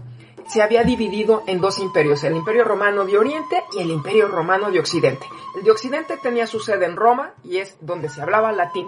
se 0.48 0.62
había 0.62 0.84
dividido 0.84 1.44
en 1.48 1.60
dos 1.60 1.80
imperios, 1.80 2.24
el 2.24 2.36
imperio 2.36 2.64
romano 2.64 3.06
de 3.06 3.18
Oriente 3.18 3.64
y 3.74 3.82
el 3.82 3.90
imperio 3.90 4.28
romano 4.28 4.72
de 4.72 4.80
Occidente. 4.80 5.26
El 5.56 5.64
de 5.64 5.72
Occidente 5.72 6.18
tenía 6.18 6.48
su 6.48 6.60
sede 6.60 6.86
en 6.86 6.96
Roma 6.96 7.34
y 7.44 7.58
es 7.58 7.78
donde 7.82 8.10
se 8.10 8.22
hablaba 8.22 8.52
latín. 8.52 8.88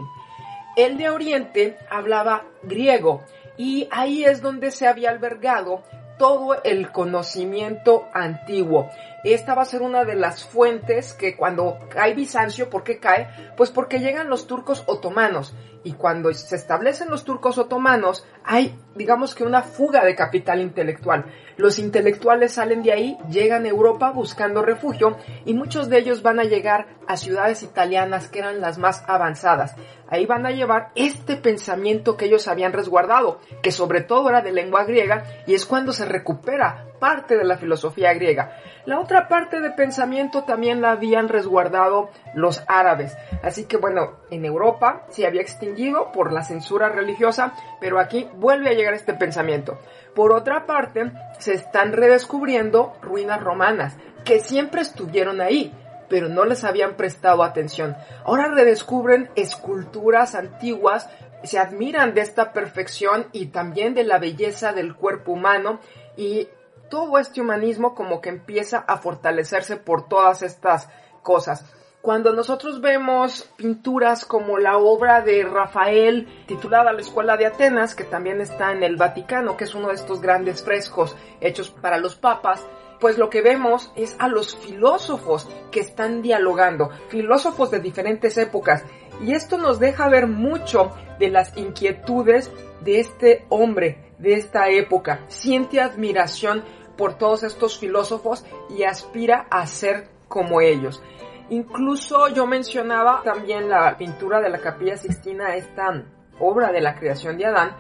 El 0.76 0.98
de 0.98 1.10
Oriente 1.10 1.78
hablaba 1.90 2.44
griego 2.64 3.24
y 3.58 3.88
ahí 3.92 4.24
es 4.24 4.42
donde 4.42 4.72
se 4.72 4.88
había 4.88 5.10
albergado 5.10 5.84
todo 6.20 6.62
el 6.64 6.92
conocimiento 6.92 8.06
antiguo. 8.14 8.90
Esta 9.24 9.56
va 9.56 9.64
a 9.64 9.66
ser 9.66 9.82
una 9.82 10.06
de 10.06 10.16
las 10.16 10.46
fuentes 10.46 11.14
que 11.14 11.36
cuando 11.36 11.80
cae 11.90 12.14
Bizancio, 12.14 12.70
¿por 12.70 12.84
qué 12.84 13.00
cae? 13.00 13.28
Pues 13.58 13.72
porque 13.72 14.00
llegan 14.00 14.30
los 14.30 14.48
turcos 14.48 14.84
otomanos 14.88 15.56
y 15.84 15.94
cuando 15.94 16.34
se 16.34 16.56
establecen 16.56 17.10
los 17.10 17.24
turcos 17.24 17.58
otomanos 17.58 18.26
hay, 18.44 18.78
digamos 18.96 19.36
que 19.36 19.44
una 19.44 19.62
fuga 19.62 20.04
de 20.04 20.16
capital 20.16 20.62
intelectual. 20.62 21.26
Los 21.56 21.80
intelectuales 21.80 22.54
salen 22.54 22.84
de 22.84 22.92
ahí, 22.92 23.18
llegan 23.30 23.66
a 23.66 23.70
Europa 23.70 24.12
buscando 24.12 24.62
refugio 24.62 25.18
y 25.46 25.54
muchos 25.54 25.90
de 25.90 26.00
ellos 26.00 26.22
van 26.22 26.40
a 26.40 26.44
llegar 26.44 26.88
a 27.08 27.18
ciudades 27.18 27.64
italianas 27.64 28.28
que 28.28 28.40
eran 28.40 28.62
las 28.62 28.78
más 28.78 29.04
avanzadas. 29.08 29.76
Ahí 30.10 30.26
van 30.26 30.46
a 30.46 30.52
llevar 30.52 30.92
este 30.96 31.38
pensamiento 31.38 32.18
que 32.18 32.26
ellos 32.26 32.48
habían 32.48 32.74
resguardado, 32.74 33.40
que 33.62 33.72
sobre 33.72 34.02
todo 34.02 34.30
era 34.30 34.42
de 34.42 34.52
lengua 34.52 34.84
griega 34.84 35.24
y 35.48 35.54
es 35.54 35.66
cuando 35.66 35.92
se 35.92 36.06
recupera 36.06 36.87
parte 37.00 37.38
de 37.38 37.44
la 37.44 37.58
filosofía 37.58 38.13
griega. 38.13 38.58
La 38.86 39.00
otra 39.00 39.27
parte 39.27 39.60
de 39.60 39.72
pensamiento 39.72 40.44
también 40.44 40.82
la 40.82 40.92
habían 40.92 41.27
resguardado 41.27 42.10
los 42.34 42.63
árabes. 42.68 43.18
Así 43.44 43.66
que 43.66 43.77
bueno, 43.77 44.20
en 44.30 44.46
Europa 44.46 45.06
se 45.10 45.25
había 45.25 45.42
extinguido 45.42 46.12
por 46.12 46.32
la 46.32 46.44
censura 46.44 46.89
religiosa, 46.89 47.54
pero 47.80 48.00
aquí 48.00 48.30
vuelve 48.36 48.70
a 48.70 48.74
llegar 48.74 48.94
este 48.94 49.13
pensamiento. 49.13 49.80
Por 50.16 50.32
otra 50.32 50.66
parte, 50.66 51.12
se 51.39 51.54
están 51.54 51.94
redescubriendo 51.94 52.94
ruinas 53.01 53.42
romanas, 53.42 53.98
que 54.24 54.39
siempre 54.39 54.82
estuvieron 54.82 55.42
ahí, 55.42 55.74
pero 56.10 56.30
no 56.30 56.46
les 56.46 56.63
habían 56.63 56.96
prestado 56.96 57.44
atención. 57.44 57.96
Ahora 58.25 58.48
redescubren 58.48 59.30
esculturas 59.36 60.36
antiguas, 60.36 61.10
se 61.44 61.60
admiran 61.60 62.13
de 62.13 62.22
esta 62.22 62.54
perfección 62.54 63.27
y 63.32 63.48
también 63.48 63.94
de 63.94 64.04
la 64.04 64.18
belleza 64.18 64.74
del 64.74 64.96
cuerpo 64.96 65.34
humano 65.34 65.80
y 66.16 66.50
todo 66.89 67.17
este 67.20 67.41
humanismo 67.41 67.96
como 67.96 68.22
que 68.22 68.29
empieza 68.29 68.79
a 68.79 68.98
fortalecerse 68.98 69.77
por 69.77 70.08
todas 70.08 70.41
estas 70.41 70.89
cosas. 71.24 71.65
Cuando 72.01 72.32
nosotros 72.32 72.79
vemos 72.79 73.50
pinturas 73.58 74.24
como 74.24 74.58
la 74.58 74.77
obra 74.77 75.22
de 75.22 75.44
Rafael 75.44 76.27
titulada 76.48 76.94
La 76.94 77.01
Escuela 77.01 77.36
de 77.36 77.48
Atenas, 77.48 77.96
que 77.96 78.06
también 78.06 78.39
está 78.39 78.72
en 78.72 78.84
el 78.84 78.96
Vaticano, 78.96 79.58
que 79.58 79.65
es 79.65 79.75
uno 79.75 79.89
de 79.89 79.96
estos 79.96 80.22
grandes 80.22 80.63
frescos 80.63 81.15
hechos 81.41 81.70
para 81.70 81.98
los 81.98 82.15
papas, 82.15 82.65
pues 83.00 83.17
lo 83.17 83.29
que 83.29 83.41
vemos 83.41 83.91
es 83.96 84.15
a 84.20 84.27
los 84.27 84.56
filósofos 84.56 85.50
que 85.72 85.82
están 85.82 86.22
dialogando, 86.22 86.91
filósofos 87.10 87.72
de 87.72 87.79
diferentes 87.79 88.38
épocas, 88.38 88.84
y 89.22 89.34
esto 89.34 89.58
nos 89.58 89.79
deja 89.79 90.08
ver 90.10 90.27
mucho 90.27 90.91
de 91.20 91.29
las 91.29 91.58
inquietudes 91.58 92.51
de 92.82 93.00
este 93.00 93.46
hombre, 93.50 94.07
de 94.20 94.34
esta 94.34 94.70
época. 94.70 95.22
Siente 95.28 95.82
admiración 95.82 96.64
por 96.98 97.18
todos 97.18 97.44
estos 97.44 97.78
filósofos 97.78 98.46
y 98.70 98.84
aspira 98.84 99.48
a 99.50 99.66
ser 99.68 100.10
como 100.28 100.62
ellos. 100.62 101.02
Incluso 101.50 102.28
yo 102.28 102.46
mencionaba 102.46 103.22
también 103.24 103.70
la 103.70 103.98
pintura 103.98 104.42
de 104.42 104.50
la 104.50 104.60
Capilla 104.60 104.98
Sixtina, 104.98 105.56
esta 105.56 106.04
obra 106.40 106.72
de 106.72 106.82
la 106.82 106.96
creación 106.96 107.38
de 107.38 107.46
Adán. 107.46 107.76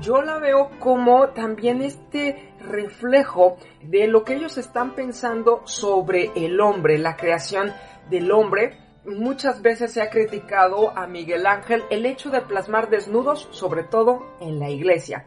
Yo 0.00 0.22
la 0.22 0.38
veo 0.38 0.70
como 0.78 1.28
también 1.30 1.82
este 1.82 2.54
reflejo 2.60 3.58
de 3.82 4.06
lo 4.06 4.24
que 4.24 4.34
ellos 4.34 4.56
están 4.56 4.94
pensando 4.94 5.62
sobre 5.64 6.30
el 6.34 6.60
hombre, 6.60 6.98
la 6.98 7.16
creación 7.16 7.72
del 8.08 8.32
hombre. 8.32 8.78
Muchas 9.04 9.60
veces 9.60 9.92
se 9.92 10.02
ha 10.02 10.10
criticado 10.10 10.96
a 10.96 11.06
Miguel 11.06 11.46
Ángel 11.46 11.84
el 11.90 12.06
hecho 12.06 12.30
de 12.30 12.40
plasmar 12.40 12.88
desnudos, 12.88 13.48
sobre 13.50 13.84
todo 13.84 14.26
en 14.40 14.58
la 14.58 14.70
iglesia. 14.70 15.26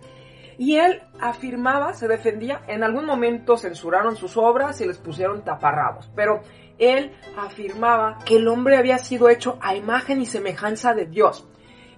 Y 0.58 0.78
él 0.78 1.02
afirmaba, 1.20 1.94
se 1.94 2.08
defendía, 2.08 2.62
en 2.68 2.84
algún 2.84 3.06
momento 3.06 3.58
censuraron 3.58 4.16
sus 4.16 4.38
obras 4.38 4.80
y 4.82 4.86
les 4.86 4.98
pusieron 4.98 5.44
taparrabos, 5.44 6.10
pero 6.16 6.42
él 6.78 7.12
afirmaba 7.38 8.20
que 8.26 8.38
el 8.38 8.48
hombre 8.48 8.78
había 8.78 8.98
sido 8.98 9.30
hecho 9.30 9.58
a 9.62 9.76
imagen 9.76 10.22
y 10.22 10.26
semejanza 10.26 10.94
de 10.94 11.06
Dios. 11.06 11.48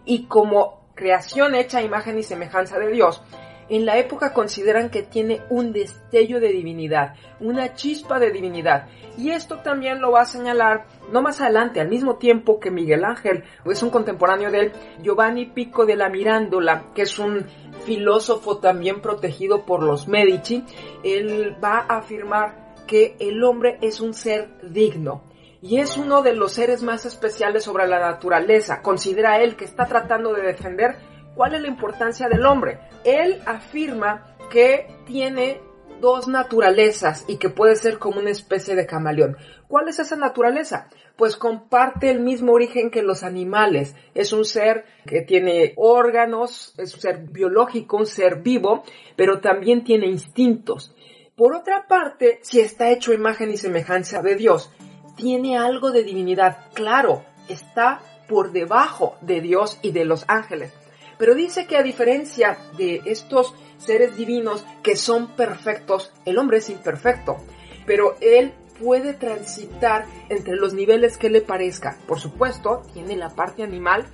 Y 0.06 0.28
como 0.28 0.86
creación 0.96 1.56
hecha 1.56 1.80
a 1.80 1.84
imagen 1.84 2.18
y 2.18 2.24
semejanza 2.24 2.78
de 2.80 2.92
Dios, 2.92 3.22
en 3.70 3.86
la 3.86 3.98
época 3.98 4.34
consideran 4.34 4.90
que 4.90 5.02
tiene 5.04 5.42
un 5.50 5.74
destello 5.74 6.40
de 6.40 6.50
divinidad, 6.50 7.16
una 7.40 7.74
chispa 7.74 8.20
de 8.20 8.32
divinidad. 8.32 8.88
Y 9.18 9.32
esto 9.32 9.58
también 9.60 10.02
lo 10.02 10.12
va 10.12 10.22
a 10.22 10.26
señalar 10.26 10.86
no 11.12 11.22
más 11.22 11.42
adelante, 11.42 11.80
al 11.80 11.90
mismo 11.90 12.18
tiempo 12.18 12.60
que 12.60 12.72
Miguel 12.72 13.04
Ángel, 13.06 13.44
es 13.66 13.82
un 13.82 13.90
contemporáneo 13.90 14.52
de 14.52 14.60
él, 14.60 14.72
Giovanni 15.02 15.46
Pico 15.48 15.86
de 15.86 15.96
la 15.96 16.10
Mirándola, 16.10 16.84
que 16.94 17.04
es 17.04 17.18
un 17.18 17.46
filósofo 17.86 18.58
también 18.58 19.02
protegido 19.02 19.66
por 19.66 19.84
los 19.84 20.08
Medici, 20.08 20.64
él 21.04 21.56
va 21.64 21.86
a 21.88 21.98
afirmar 21.98 22.76
que 22.88 23.16
el 23.20 23.44
hombre 23.44 23.78
es 23.82 24.02
un 24.02 24.14
ser 24.14 24.50
digno 24.62 25.24
y 25.62 25.80
es 25.80 25.98
uno 25.98 26.22
de 26.22 26.36
los 26.36 26.52
seres 26.54 26.84
más 26.84 27.06
especiales 27.06 27.64
sobre 27.64 27.88
la 27.88 28.00
naturaleza. 28.00 28.82
Considera 28.82 29.42
él 29.42 29.56
que 29.56 29.66
está 29.66 29.88
tratando 29.88 30.34
de 30.34 30.44
defender 30.44 30.98
cuál 31.36 31.56
es 31.56 31.62
la 31.62 31.68
importancia 31.68 32.30
del 32.30 32.46
hombre. 32.46 32.80
Él 33.04 33.42
afirma 33.46 34.36
que 34.52 34.88
tiene 35.06 35.62
dos 36.02 36.28
naturalezas 36.28 37.26
y 37.28 37.38
que 37.38 37.50
puede 37.50 37.76
ser 37.76 38.00
como 38.00 38.20
una 38.20 38.32
especie 38.32 38.76
de 38.76 38.86
camaleón. 38.86 39.38
¿Cuál 39.68 39.88
es 39.88 40.00
esa 40.00 40.16
naturaleza? 40.16 40.90
Pues 41.16 41.38
comparte 41.38 42.10
el 42.10 42.20
mismo 42.20 42.54
origen 42.54 42.92
que 42.92 43.02
los 43.02 43.24
animales. 43.24 43.96
Es 44.14 44.34
un 44.34 44.46
ser 44.46 44.86
que 45.06 45.22
tiene 45.22 45.74
órganos, 45.78 46.74
es 46.78 46.94
un 46.94 47.02
ser 47.02 47.20
biológico, 47.32 47.98
un 47.98 48.06
ser 48.06 48.42
vivo, 48.42 48.84
pero 49.16 49.40
también 49.40 49.84
tiene 49.84 50.08
instintos. 50.08 50.94
Por 51.36 51.56
otra 51.56 51.88
parte, 51.88 52.40
si 52.44 52.60
está 52.60 52.92
hecho 52.92 53.14
imagen 53.14 53.52
y 53.52 53.58
semejanza 53.58 54.22
de 54.22 54.36
Dios, 54.36 54.72
tiene 55.16 55.58
algo 55.58 55.92
de 55.92 56.04
divinidad. 56.04 56.72
Claro, 56.74 57.26
está 57.50 58.02
por 58.28 58.52
debajo 58.52 59.16
de 59.22 59.42
Dios 59.42 59.80
y 59.82 59.92
de 59.92 60.06
los 60.06 60.26
ángeles. 60.28 60.74
Pero 61.18 61.36
dice 61.36 61.66
que 61.66 61.78
a 61.78 61.84
diferencia 61.84 62.58
de 62.78 63.02
estos 63.06 63.54
seres 63.78 64.16
divinos 64.16 64.66
que 64.84 64.96
son 64.96 65.36
perfectos, 65.36 66.12
el 66.26 66.38
hombre 66.38 66.58
es 66.58 66.70
imperfecto. 66.70 67.38
Pero 67.86 68.16
él 68.22 68.54
puede 68.80 69.14
transitar 69.14 70.06
entre 70.30 70.56
los 70.56 70.74
niveles 70.74 71.18
que 71.18 71.30
le 71.30 71.42
parezca. 71.42 71.98
Por 72.08 72.20
supuesto, 72.20 72.84
tiene 72.94 73.16
la 73.16 73.30
parte 73.30 73.64
animal 73.64 74.06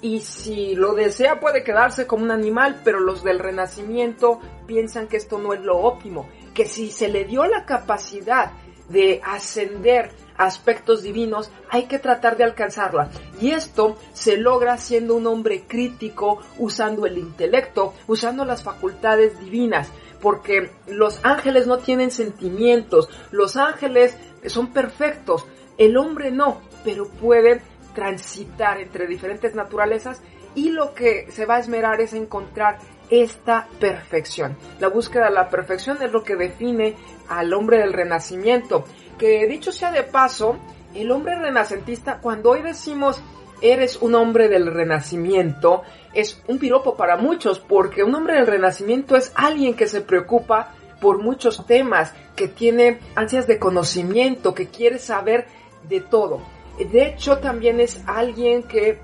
y 0.00 0.20
si 0.20 0.74
lo 0.74 0.94
desea 0.94 1.40
puede 1.40 1.62
quedarse 1.62 2.06
como 2.06 2.24
un 2.24 2.32
animal, 2.32 2.80
pero 2.84 3.00
los 3.00 3.22
del 3.22 3.38
renacimiento 3.38 4.40
piensan 4.66 5.06
que 5.06 5.16
esto 5.16 5.38
no 5.38 5.54
es 5.54 5.60
lo 5.60 5.78
óptimo, 5.78 6.28
que 6.54 6.66
si 6.66 6.90
se 6.90 7.08
le 7.08 7.24
dio 7.24 7.44
la 7.44 7.64
capacidad 7.64 8.52
de 8.88 9.20
ascender 9.24 10.10
aspectos 10.46 11.02
divinos, 11.02 11.50
hay 11.70 11.84
que 11.84 11.98
tratar 11.98 12.36
de 12.36 12.44
alcanzarla. 12.44 13.10
Y 13.40 13.50
esto 13.50 13.96
se 14.12 14.36
logra 14.36 14.76
siendo 14.78 15.14
un 15.14 15.26
hombre 15.26 15.64
crítico, 15.66 16.40
usando 16.58 17.06
el 17.06 17.18
intelecto, 17.18 17.94
usando 18.06 18.44
las 18.44 18.62
facultades 18.62 19.38
divinas, 19.40 19.88
porque 20.20 20.70
los 20.86 21.20
ángeles 21.24 21.66
no 21.66 21.78
tienen 21.78 22.10
sentimientos, 22.10 23.08
los 23.30 23.56
ángeles 23.56 24.16
son 24.46 24.72
perfectos, 24.72 25.46
el 25.78 25.96
hombre 25.96 26.30
no, 26.30 26.60
pero 26.84 27.08
puede 27.08 27.62
transitar 27.94 28.80
entre 28.80 29.06
diferentes 29.06 29.54
naturalezas 29.54 30.22
y 30.54 30.70
lo 30.70 30.94
que 30.94 31.30
se 31.30 31.46
va 31.46 31.56
a 31.56 31.60
esmerar 31.60 32.00
es 32.00 32.12
encontrar 32.12 32.78
esta 33.10 33.68
perfección. 33.78 34.56
La 34.80 34.88
búsqueda 34.88 35.26
de 35.26 35.34
la 35.34 35.48
perfección 35.48 35.98
es 36.02 36.12
lo 36.12 36.22
que 36.22 36.36
define 36.36 36.94
al 37.28 37.52
hombre 37.52 37.78
del 37.78 37.92
renacimiento 37.92 38.84
que 39.22 39.46
dicho 39.46 39.70
sea 39.70 39.92
de 39.92 40.02
paso, 40.02 40.56
el 40.96 41.12
hombre 41.12 41.36
renacentista, 41.36 42.18
cuando 42.20 42.50
hoy 42.50 42.62
decimos 42.62 43.22
eres 43.60 43.96
un 44.02 44.16
hombre 44.16 44.48
del 44.48 44.66
renacimiento, 44.66 45.82
es 46.12 46.42
un 46.48 46.58
piropo 46.58 46.96
para 46.96 47.16
muchos, 47.16 47.60
porque 47.60 48.02
un 48.02 48.16
hombre 48.16 48.34
del 48.34 48.48
renacimiento 48.48 49.14
es 49.14 49.30
alguien 49.36 49.74
que 49.74 49.86
se 49.86 50.00
preocupa 50.00 50.74
por 51.00 51.22
muchos 51.22 51.64
temas, 51.68 52.12
que 52.34 52.48
tiene 52.48 52.98
ansias 53.14 53.46
de 53.46 53.60
conocimiento, 53.60 54.54
que 54.54 54.66
quiere 54.66 54.98
saber 54.98 55.46
de 55.88 56.00
todo. 56.00 56.42
De 56.76 57.06
hecho, 57.06 57.38
también 57.38 57.78
es 57.78 58.02
alguien 58.08 58.64
que 58.64 58.98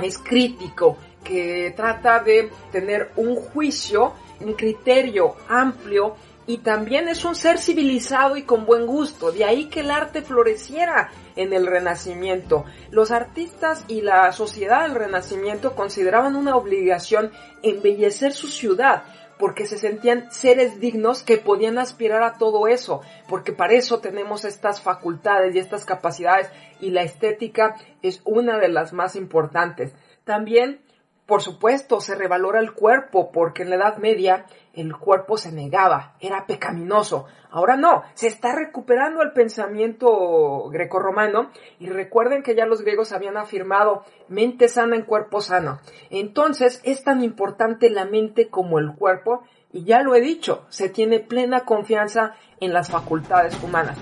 es 0.00 0.16
crítico, 0.16 0.96
que 1.24 1.74
trata 1.74 2.20
de 2.20 2.50
tener 2.70 3.10
un 3.16 3.34
juicio, 3.34 4.12
un 4.38 4.52
criterio 4.52 5.34
amplio 5.48 6.14
y 6.50 6.58
también 6.58 7.06
es 7.06 7.24
un 7.24 7.36
ser 7.36 7.58
civilizado 7.58 8.36
y 8.36 8.42
con 8.42 8.66
buen 8.66 8.84
gusto, 8.84 9.30
de 9.30 9.44
ahí 9.44 9.66
que 9.66 9.80
el 9.80 9.90
arte 9.92 10.20
floreciera 10.20 11.12
en 11.36 11.52
el 11.52 11.64
Renacimiento. 11.64 12.64
Los 12.90 13.12
artistas 13.12 13.84
y 13.86 14.00
la 14.00 14.32
sociedad 14.32 14.82
del 14.82 14.96
Renacimiento 14.96 15.76
consideraban 15.76 16.34
una 16.34 16.56
obligación 16.56 17.30
embellecer 17.62 18.32
su 18.32 18.48
ciudad, 18.48 19.04
porque 19.38 19.64
se 19.64 19.78
sentían 19.78 20.32
seres 20.32 20.80
dignos 20.80 21.22
que 21.22 21.36
podían 21.36 21.78
aspirar 21.78 22.24
a 22.24 22.36
todo 22.36 22.66
eso, 22.66 23.00
porque 23.28 23.52
para 23.52 23.74
eso 23.74 24.00
tenemos 24.00 24.44
estas 24.44 24.82
facultades 24.82 25.54
y 25.54 25.60
estas 25.60 25.84
capacidades 25.84 26.50
y 26.80 26.90
la 26.90 27.02
estética 27.02 27.76
es 28.02 28.22
una 28.24 28.58
de 28.58 28.70
las 28.70 28.92
más 28.92 29.14
importantes. 29.14 29.92
También 30.24 30.80
por 31.30 31.42
supuesto, 31.42 32.00
se 32.00 32.16
revalora 32.16 32.58
el 32.58 32.72
cuerpo 32.72 33.30
porque 33.30 33.62
en 33.62 33.70
la 33.70 33.76
Edad 33.76 33.98
Media 33.98 34.46
el 34.74 34.96
cuerpo 34.96 35.36
se 35.36 35.52
negaba, 35.52 36.16
era 36.18 36.44
pecaminoso. 36.44 37.26
Ahora 37.52 37.76
no, 37.76 38.02
se 38.14 38.26
está 38.26 38.52
recuperando 38.52 39.22
el 39.22 39.30
pensamiento 39.30 40.68
grecorromano 40.70 41.52
y 41.78 41.88
recuerden 41.88 42.42
que 42.42 42.56
ya 42.56 42.66
los 42.66 42.82
griegos 42.82 43.12
habían 43.12 43.36
afirmado 43.36 44.02
mente 44.26 44.66
sana 44.66 44.96
en 44.96 45.04
cuerpo 45.04 45.40
sano. 45.40 45.78
Entonces 46.10 46.80
es 46.82 47.04
tan 47.04 47.22
importante 47.22 47.90
la 47.90 48.06
mente 48.06 48.48
como 48.48 48.80
el 48.80 48.96
cuerpo 48.96 49.44
y 49.72 49.84
ya 49.84 50.02
lo 50.02 50.16
he 50.16 50.20
dicho, 50.20 50.66
se 50.68 50.88
tiene 50.88 51.20
plena 51.20 51.60
confianza 51.60 52.34
en 52.58 52.72
las 52.72 52.90
facultades 52.90 53.56
humanas. 53.62 53.96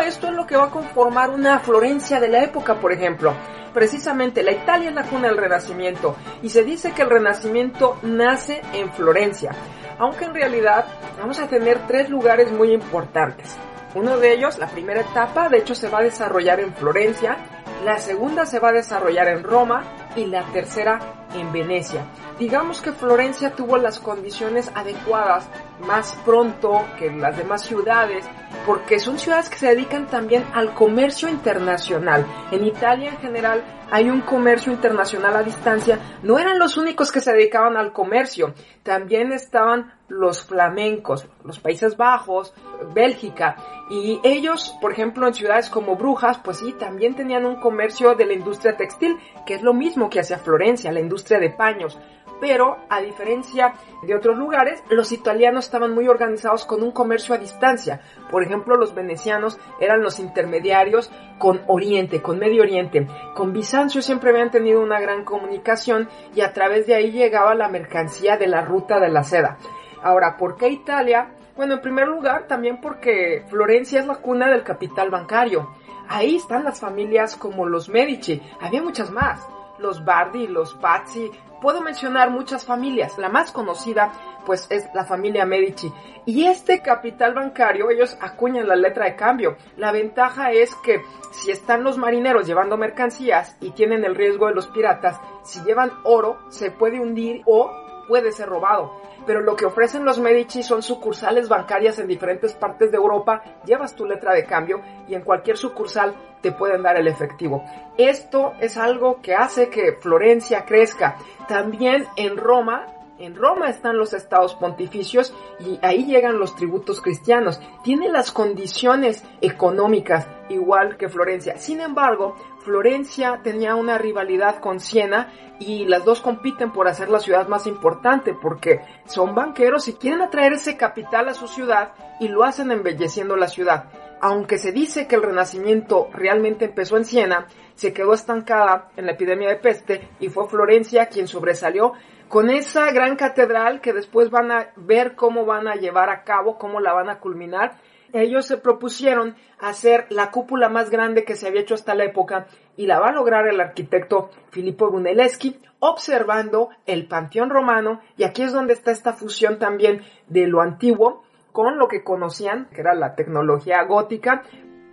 Esto 0.00 0.28
es 0.28 0.32
lo 0.34 0.46
que 0.46 0.56
va 0.56 0.64
a 0.64 0.70
conformar 0.70 1.30
una 1.30 1.58
Florencia 1.58 2.20
de 2.20 2.28
la 2.28 2.42
época, 2.42 2.76
por 2.76 2.92
ejemplo. 2.92 3.34
Precisamente 3.74 4.42
la 4.42 4.52
Italia 4.52 4.88
es 4.88 4.94
la 4.94 5.04
cuna 5.04 5.28
del 5.28 5.36
Renacimiento 5.36 6.16
y 6.42 6.48
se 6.48 6.64
dice 6.64 6.92
que 6.92 7.02
el 7.02 7.10
Renacimiento 7.10 7.98
nace 8.02 8.62
en 8.72 8.92
Florencia, 8.92 9.50
aunque 9.98 10.24
en 10.24 10.34
realidad 10.34 10.86
vamos 11.18 11.38
a 11.38 11.48
tener 11.48 11.86
tres 11.86 12.08
lugares 12.08 12.50
muy 12.50 12.72
importantes. 12.72 13.56
Uno 13.94 14.18
de 14.18 14.32
ellos, 14.32 14.58
la 14.58 14.66
primera 14.66 15.00
etapa, 15.00 15.48
de 15.48 15.58
hecho 15.58 15.74
se 15.74 15.88
va 15.88 15.98
a 15.98 16.02
desarrollar 16.02 16.60
en 16.60 16.74
Florencia, 16.74 17.36
la 17.84 17.98
segunda 17.98 18.44
se 18.44 18.58
va 18.58 18.68
a 18.68 18.72
desarrollar 18.72 19.28
en 19.28 19.42
Roma 19.42 19.82
y 20.16 20.26
la 20.26 20.42
tercera 20.52 20.98
en 21.34 21.52
Venecia. 21.52 22.04
Digamos 22.38 22.82
que 22.82 22.92
Florencia 22.92 23.54
tuvo 23.54 23.78
las 23.78 23.98
condiciones 23.98 24.70
adecuadas 24.74 25.48
más 25.80 26.12
pronto 26.24 26.84
que 26.98 27.10
las 27.10 27.36
demás 27.36 27.62
ciudades, 27.62 28.26
porque 28.66 28.98
son 28.98 29.18
ciudades 29.18 29.48
que 29.48 29.58
se 29.58 29.68
dedican 29.68 30.06
también 30.06 30.44
al 30.54 30.74
comercio 30.74 31.28
internacional. 31.28 32.26
En 32.50 32.64
Italia 32.64 33.10
en 33.10 33.18
general 33.18 33.64
hay 33.90 34.10
un 34.10 34.20
comercio 34.20 34.72
internacional 34.72 35.36
a 35.36 35.42
distancia. 35.42 35.98
No 36.22 36.38
eran 36.38 36.58
los 36.58 36.76
únicos 36.76 37.12
que 37.12 37.20
se 37.20 37.32
dedicaban 37.32 37.76
al 37.76 37.92
comercio, 37.92 38.54
también 38.82 39.32
estaban 39.32 39.92
los 40.08 40.44
flamencos, 40.44 41.26
los 41.44 41.58
Países 41.60 41.96
Bajos, 41.96 42.54
Bélgica, 42.94 43.56
y 43.90 44.20
ellos, 44.22 44.76
por 44.80 44.92
ejemplo, 44.92 45.26
en 45.26 45.34
ciudades 45.34 45.70
como 45.70 45.96
Brujas, 45.96 46.38
pues 46.38 46.58
sí, 46.58 46.72
también 46.72 47.14
tenían 47.14 47.44
un 47.44 47.56
comercio 47.56 48.14
de 48.14 48.26
la 48.26 48.34
industria 48.34 48.76
textil, 48.76 49.18
que 49.46 49.54
es 49.54 49.62
lo 49.62 49.74
mismo 49.74 50.08
que 50.10 50.20
hacia 50.20 50.38
Florencia, 50.38 50.92
la 50.92 51.00
industria 51.00 51.38
de 51.38 51.50
paños 51.50 51.98
pero 52.40 52.78
a 52.88 53.00
diferencia 53.00 53.74
de 54.02 54.14
otros 54.14 54.36
lugares, 54.36 54.82
los 54.90 55.12
italianos 55.12 55.64
estaban 55.64 55.94
muy 55.94 56.08
organizados 56.08 56.64
con 56.64 56.82
un 56.82 56.92
comercio 56.92 57.34
a 57.34 57.38
distancia. 57.38 58.00
Por 58.30 58.42
ejemplo, 58.42 58.76
los 58.76 58.94
venecianos 58.94 59.58
eran 59.80 60.02
los 60.02 60.18
intermediarios 60.18 61.10
con 61.38 61.62
Oriente, 61.66 62.22
con 62.22 62.38
Medio 62.38 62.62
Oriente. 62.62 63.06
Con 63.34 63.52
Bizancio 63.52 64.02
siempre 64.02 64.30
habían 64.30 64.50
tenido 64.50 64.80
una 64.80 65.00
gran 65.00 65.24
comunicación 65.24 66.08
y 66.34 66.40
a 66.40 66.52
través 66.52 66.86
de 66.86 66.94
ahí 66.94 67.10
llegaba 67.10 67.54
la 67.54 67.68
mercancía 67.68 68.36
de 68.36 68.46
la 68.46 68.62
ruta 68.62 69.00
de 69.00 69.08
la 69.08 69.24
seda. 69.24 69.58
Ahora, 70.02 70.36
¿por 70.36 70.56
qué 70.56 70.68
Italia? 70.68 71.30
Bueno, 71.56 71.74
en 71.74 71.80
primer 71.80 72.06
lugar, 72.06 72.46
también 72.46 72.80
porque 72.80 73.44
Florencia 73.48 73.98
es 74.00 74.06
la 74.06 74.16
cuna 74.16 74.48
del 74.48 74.62
capital 74.62 75.10
bancario. 75.10 75.70
Ahí 76.08 76.36
están 76.36 76.64
las 76.64 76.80
familias 76.80 77.36
como 77.36 77.66
los 77.66 77.88
Medici, 77.88 78.40
había 78.60 78.82
muchas 78.82 79.10
más 79.10 79.46
los 79.78 80.04
Bardi, 80.04 80.46
los 80.46 80.74
Pazzi, 80.74 81.30
puedo 81.60 81.80
mencionar 81.80 82.30
muchas 82.30 82.64
familias. 82.64 83.18
La 83.18 83.28
más 83.28 83.52
conocida, 83.52 84.12
pues, 84.46 84.66
es 84.70 84.88
la 84.94 85.04
familia 85.04 85.44
Medici. 85.44 85.92
Y 86.26 86.44
este 86.44 86.80
capital 86.82 87.34
bancario, 87.34 87.90
ellos 87.90 88.16
acuñan 88.20 88.68
la 88.68 88.76
letra 88.76 89.06
de 89.06 89.16
cambio. 89.16 89.56
La 89.76 89.92
ventaja 89.92 90.52
es 90.52 90.74
que 90.76 91.02
si 91.30 91.50
están 91.50 91.84
los 91.84 91.96
marineros 91.96 92.46
llevando 92.46 92.76
mercancías 92.76 93.56
y 93.60 93.70
tienen 93.70 94.04
el 94.04 94.14
riesgo 94.14 94.46
de 94.46 94.54
los 94.54 94.66
piratas, 94.68 95.20
si 95.42 95.62
llevan 95.62 95.90
oro, 96.04 96.38
se 96.48 96.70
puede 96.70 97.00
hundir 97.00 97.42
o 97.46 97.70
puede 98.08 98.32
ser 98.32 98.48
robado. 98.48 98.92
Pero 99.28 99.42
lo 99.42 99.56
que 99.56 99.66
ofrecen 99.66 100.06
los 100.06 100.18
Medici 100.18 100.62
son 100.62 100.82
sucursales 100.82 101.50
bancarias 101.50 101.98
en 101.98 102.08
diferentes 102.08 102.54
partes 102.54 102.90
de 102.90 102.96
Europa, 102.96 103.42
llevas 103.66 103.94
tu 103.94 104.06
letra 104.06 104.32
de 104.32 104.46
cambio 104.46 104.80
y 105.06 105.14
en 105.14 105.20
cualquier 105.20 105.58
sucursal 105.58 106.14
te 106.40 106.50
pueden 106.50 106.82
dar 106.82 106.96
el 106.96 107.08
efectivo. 107.08 107.62
Esto 107.98 108.54
es 108.58 108.78
algo 108.78 109.20
que 109.20 109.34
hace 109.34 109.68
que 109.68 109.98
Florencia 110.00 110.64
crezca. 110.64 111.18
También 111.46 112.06
en 112.16 112.38
Roma 112.38 112.86
en 113.18 113.34
Roma 113.34 113.68
están 113.68 113.98
los 113.98 114.12
estados 114.12 114.54
pontificios 114.54 115.34
y 115.58 115.78
ahí 115.82 116.04
llegan 116.04 116.38
los 116.38 116.54
tributos 116.54 117.00
cristianos. 117.00 117.60
Tiene 117.82 118.08
las 118.08 118.30
condiciones 118.30 119.24
económicas 119.40 120.28
igual 120.48 120.96
que 120.96 121.08
Florencia. 121.08 121.58
Sin 121.58 121.80
embargo, 121.80 122.36
Florencia 122.68 123.40
tenía 123.42 123.74
una 123.76 123.96
rivalidad 123.96 124.60
con 124.60 124.78
Siena 124.78 125.32
y 125.58 125.86
las 125.86 126.04
dos 126.04 126.20
compiten 126.20 126.70
por 126.70 126.86
hacer 126.86 127.08
la 127.08 127.18
ciudad 127.18 127.48
más 127.48 127.66
importante 127.66 128.34
porque 128.34 128.82
son 129.06 129.34
banqueros 129.34 129.88
y 129.88 129.94
quieren 129.94 130.20
atraer 130.20 130.52
ese 130.52 130.76
capital 130.76 131.30
a 131.30 131.34
su 131.34 131.48
ciudad 131.48 131.94
y 132.20 132.28
lo 132.28 132.44
hacen 132.44 132.70
embelleciendo 132.70 133.36
la 133.36 133.48
ciudad. 133.48 133.86
Aunque 134.20 134.58
se 134.58 134.70
dice 134.70 135.06
que 135.06 135.14
el 135.14 135.22
renacimiento 135.22 136.10
realmente 136.12 136.66
empezó 136.66 136.98
en 136.98 137.06
Siena, 137.06 137.46
se 137.74 137.94
quedó 137.94 138.12
estancada 138.12 138.90
en 138.98 139.06
la 139.06 139.12
epidemia 139.12 139.48
de 139.48 139.56
peste 139.56 140.06
y 140.20 140.28
fue 140.28 140.46
Florencia 140.46 141.06
quien 141.06 141.26
sobresalió 141.26 141.94
con 142.28 142.50
esa 142.50 142.92
gran 142.92 143.16
catedral 143.16 143.80
que 143.80 143.94
después 143.94 144.28
van 144.28 144.52
a 144.52 144.72
ver 144.76 145.14
cómo 145.14 145.46
van 145.46 145.68
a 145.68 145.76
llevar 145.76 146.10
a 146.10 146.22
cabo, 146.22 146.58
cómo 146.58 146.80
la 146.80 146.92
van 146.92 147.08
a 147.08 147.18
culminar. 147.18 147.78
Ellos 148.12 148.46
se 148.46 148.56
propusieron 148.56 149.36
hacer 149.58 150.06
la 150.10 150.30
cúpula 150.30 150.68
más 150.68 150.90
grande 150.90 151.24
que 151.24 151.36
se 151.36 151.48
había 151.48 151.60
hecho 151.60 151.74
hasta 151.74 151.94
la 151.94 152.04
época 152.04 152.46
y 152.76 152.86
la 152.86 153.00
va 153.00 153.08
a 153.08 153.12
lograr 153.12 153.46
el 153.48 153.60
arquitecto 153.60 154.30
Filippo 154.50 154.88
Brunelleschi 154.88 155.60
observando 155.80 156.70
el 156.86 157.06
panteón 157.06 157.50
romano 157.50 158.00
y 158.16 158.24
aquí 158.24 158.42
es 158.42 158.52
donde 158.52 158.72
está 158.72 158.90
esta 158.90 159.12
fusión 159.12 159.58
también 159.58 160.02
de 160.26 160.46
lo 160.46 160.60
antiguo 160.60 161.22
con 161.52 161.78
lo 161.78 161.88
que 161.88 162.04
conocían, 162.04 162.68
que 162.72 162.80
era 162.80 162.94
la 162.94 163.14
tecnología 163.14 163.82
gótica, 163.84 164.42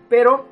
pero 0.10 0.48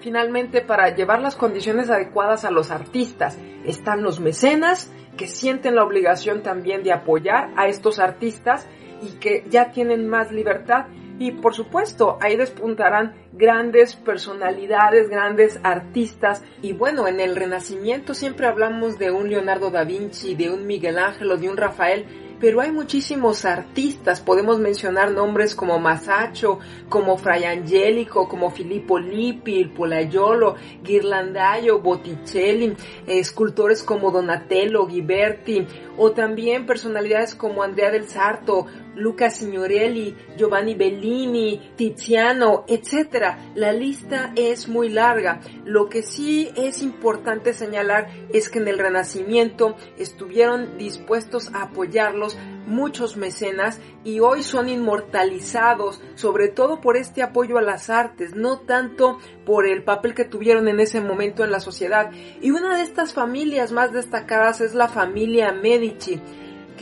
finalmente 0.00 0.60
para 0.62 0.94
llevar 0.94 1.20
las 1.20 1.36
condiciones 1.36 1.90
adecuadas 1.90 2.44
a 2.44 2.50
los 2.50 2.70
artistas 2.70 3.38
están 3.64 4.02
los 4.02 4.20
mecenas, 4.20 4.92
que 5.16 5.26
sienten 5.26 5.76
la 5.76 5.84
obligación 5.84 6.42
también 6.42 6.82
de 6.82 6.92
apoyar 6.92 7.50
a 7.56 7.68
estos 7.68 7.98
artistas 7.98 8.66
y 9.02 9.18
que 9.18 9.44
ya 9.48 9.70
tienen 9.70 10.08
más 10.08 10.32
libertad. 10.32 10.86
Y 11.18 11.32
por 11.32 11.54
supuesto, 11.54 12.18
ahí 12.20 12.36
despuntarán 12.36 13.14
grandes 13.32 13.96
personalidades, 13.96 15.08
grandes 15.08 15.60
artistas. 15.62 16.42
Y 16.62 16.72
bueno, 16.72 17.06
en 17.06 17.20
el 17.20 17.36
Renacimiento 17.36 18.14
siempre 18.14 18.46
hablamos 18.46 18.98
de 18.98 19.10
un 19.10 19.28
Leonardo 19.28 19.70
da 19.70 19.84
Vinci, 19.84 20.34
de 20.34 20.50
un 20.50 20.66
Miguel 20.66 20.98
Ángel 20.98 21.40
de 21.40 21.48
un 21.48 21.56
Rafael, 21.56 22.06
pero 22.42 22.60
hay 22.60 22.72
muchísimos 22.72 23.44
artistas, 23.44 24.20
podemos 24.20 24.58
mencionar 24.58 25.12
nombres 25.12 25.54
como 25.54 25.78
Masaccio, 25.78 26.58
como 26.88 27.16
Fray 27.16 27.44
Angelico, 27.44 28.28
como 28.28 28.50
Filippo 28.50 28.98
Lippi, 28.98 29.66
Polaiolo, 29.66 30.56
Ghirlandaio, 30.82 31.78
Botticelli, 31.78 32.76
escultores 33.06 33.84
como 33.84 34.10
Donatello, 34.10 34.88
Ghiberti, 34.88 35.68
o 35.96 36.10
también 36.10 36.66
personalidades 36.66 37.36
como 37.36 37.62
Andrea 37.62 37.92
del 37.92 38.08
Sarto, 38.08 38.66
Luca 38.94 39.30
Signorelli, 39.30 40.14
Giovanni 40.36 40.74
Bellini, 40.74 41.72
Tiziano, 41.76 42.64
etc. 42.68 43.36
La 43.54 43.72
lista 43.72 44.32
es 44.36 44.68
muy 44.68 44.88
larga. 44.88 45.40
Lo 45.64 45.88
que 45.88 46.02
sí 46.02 46.50
es 46.56 46.82
importante 46.82 47.52
señalar 47.52 48.08
es 48.32 48.48
que 48.48 48.58
en 48.58 48.68
el 48.68 48.78
Renacimiento 48.78 49.76
estuvieron 49.98 50.78
dispuestos 50.78 51.52
a 51.54 51.62
apoyarlos 51.62 52.36
muchos 52.66 53.16
mecenas 53.16 53.80
y 54.04 54.20
hoy 54.20 54.42
son 54.42 54.68
inmortalizados, 54.68 56.00
sobre 56.14 56.48
todo 56.48 56.80
por 56.80 56.96
este 56.96 57.22
apoyo 57.22 57.58
a 57.58 57.62
las 57.62 57.90
artes, 57.90 58.34
no 58.34 58.60
tanto 58.60 59.18
por 59.44 59.66
el 59.66 59.82
papel 59.82 60.14
que 60.14 60.24
tuvieron 60.24 60.68
en 60.68 60.80
ese 60.80 61.00
momento 61.00 61.44
en 61.44 61.50
la 61.50 61.60
sociedad. 61.60 62.10
Y 62.40 62.50
una 62.50 62.76
de 62.76 62.82
estas 62.82 63.12
familias 63.12 63.72
más 63.72 63.92
destacadas 63.92 64.60
es 64.60 64.74
la 64.74 64.88
familia 64.88 65.52
Medici 65.52 66.20